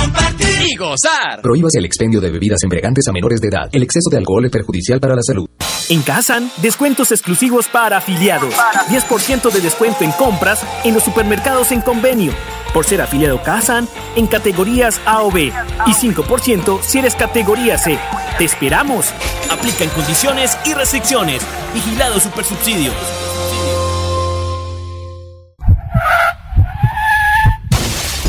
Compartir 0.00 0.62
y 0.66 0.76
gozar. 0.76 1.42
Prohíbas 1.42 1.74
el 1.74 1.84
expendio 1.84 2.20
de 2.20 2.30
bebidas 2.30 2.62
embriagantes 2.62 3.06
a 3.08 3.12
menores 3.12 3.40
de 3.40 3.48
edad. 3.48 3.68
El 3.72 3.82
exceso 3.82 4.10
de 4.10 4.18
alcohol 4.18 4.44
es 4.44 4.50
perjudicial 4.50 5.00
para 5.00 5.14
la 5.14 5.22
salud. 5.22 5.48
En 5.88 6.02
Kazan, 6.02 6.50
descuentos 6.60 7.12
exclusivos 7.12 7.66
para 7.68 7.96
afiliados. 7.98 8.54
10% 8.88 9.50
de 9.50 9.60
descuento 9.60 10.04
en 10.04 10.12
compras 10.12 10.60
en 10.84 10.94
los 10.94 11.02
supermercados 11.02 11.72
en 11.72 11.80
convenio. 11.80 12.32
Por 12.74 12.84
ser 12.84 13.00
afiliado 13.00 13.42
Kazan 13.42 13.88
en 14.14 14.26
categorías 14.26 15.00
A 15.06 15.22
o 15.22 15.30
B. 15.30 15.52
Y 15.86 15.90
5% 15.90 16.82
si 16.82 16.98
eres 16.98 17.14
categoría 17.14 17.78
C. 17.78 17.98
¡Te 18.36 18.44
esperamos! 18.44 19.06
Aplican 19.50 19.88
condiciones 19.90 20.58
y 20.66 20.74
restricciones. 20.74 21.42
Vigilado 21.72 22.20
Supersubsidio. 22.20 22.92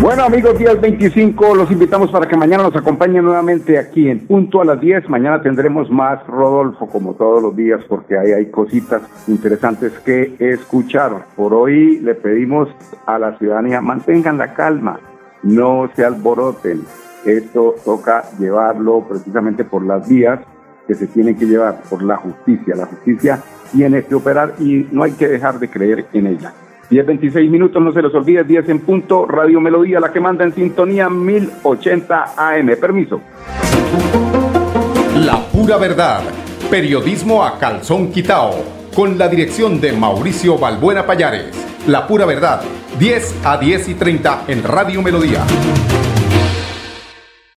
Bueno 0.00 0.24
amigos, 0.24 0.58
días 0.58 0.78
25, 0.78 1.54
los 1.54 1.70
invitamos 1.70 2.10
para 2.10 2.28
que 2.28 2.36
mañana 2.36 2.64
nos 2.64 2.76
acompañen 2.76 3.24
nuevamente 3.24 3.78
aquí 3.78 4.10
en 4.10 4.26
punto 4.26 4.60
a 4.60 4.64
las 4.64 4.78
10. 4.78 5.08
Mañana 5.08 5.40
tendremos 5.42 5.90
más 5.90 6.24
Rodolfo 6.26 6.86
como 6.86 7.14
todos 7.14 7.42
los 7.42 7.56
días 7.56 7.80
porque 7.88 8.18
ahí 8.18 8.32
hay 8.32 8.46
cositas 8.50 9.02
interesantes 9.26 9.92
que 10.04 10.36
escuchar. 10.38 11.24
Por 11.34 11.54
hoy 11.54 11.98
le 12.00 12.14
pedimos 12.14 12.68
a 13.06 13.18
la 13.18 13.38
ciudadanía 13.38 13.80
mantengan 13.80 14.36
la 14.36 14.52
calma, 14.52 15.00
no 15.42 15.90
se 15.96 16.04
alboroten. 16.04 16.82
Esto 17.24 17.74
toca 17.84 18.24
llevarlo 18.38 19.06
precisamente 19.08 19.64
por 19.64 19.84
las 19.84 20.06
vías 20.06 20.40
que 20.86 20.94
se 20.94 21.06
tienen 21.06 21.36
que 21.36 21.46
llevar, 21.46 21.80
por 21.88 22.02
la 22.02 22.16
justicia. 22.16 22.76
La 22.76 22.86
justicia 22.86 23.42
tiene 23.72 24.04
que 24.04 24.14
operar 24.14 24.54
y 24.58 24.86
no 24.92 25.02
hay 25.02 25.12
que 25.12 25.26
dejar 25.26 25.58
de 25.58 25.68
creer 25.68 26.06
en 26.12 26.26
ella. 26.26 26.52
10, 26.88 27.06
26 27.06 27.50
minutos, 27.50 27.82
no 27.82 27.92
se 27.92 28.02
los 28.02 28.14
olvide, 28.14 28.44
10 28.44 28.68
en 28.68 28.80
punto, 28.80 29.26
Radio 29.26 29.60
Melodía, 29.60 29.98
la 30.00 30.12
que 30.12 30.20
manda 30.20 30.44
en 30.44 30.54
sintonía 30.54 31.08
1080 31.08 32.34
AM. 32.36 32.76
Permiso. 32.80 33.20
La 35.16 35.40
pura 35.52 35.76
verdad. 35.78 36.20
Periodismo 36.70 37.44
a 37.44 37.58
calzón 37.58 38.12
quitao. 38.12 38.54
Con 38.94 39.18
la 39.18 39.28
dirección 39.28 39.80
de 39.80 39.92
Mauricio 39.92 40.58
Balbuena 40.58 41.04
Payares. 41.04 41.54
La 41.86 42.06
pura 42.06 42.24
verdad. 42.26 42.62
10 42.98 43.40
a 43.44 43.58
10 43.58 43.88
y 43.88 43.94
30 43.94 44.44
en 44.48 44.62
Radio 44.62 45.02
Melodía. 45.02 45.44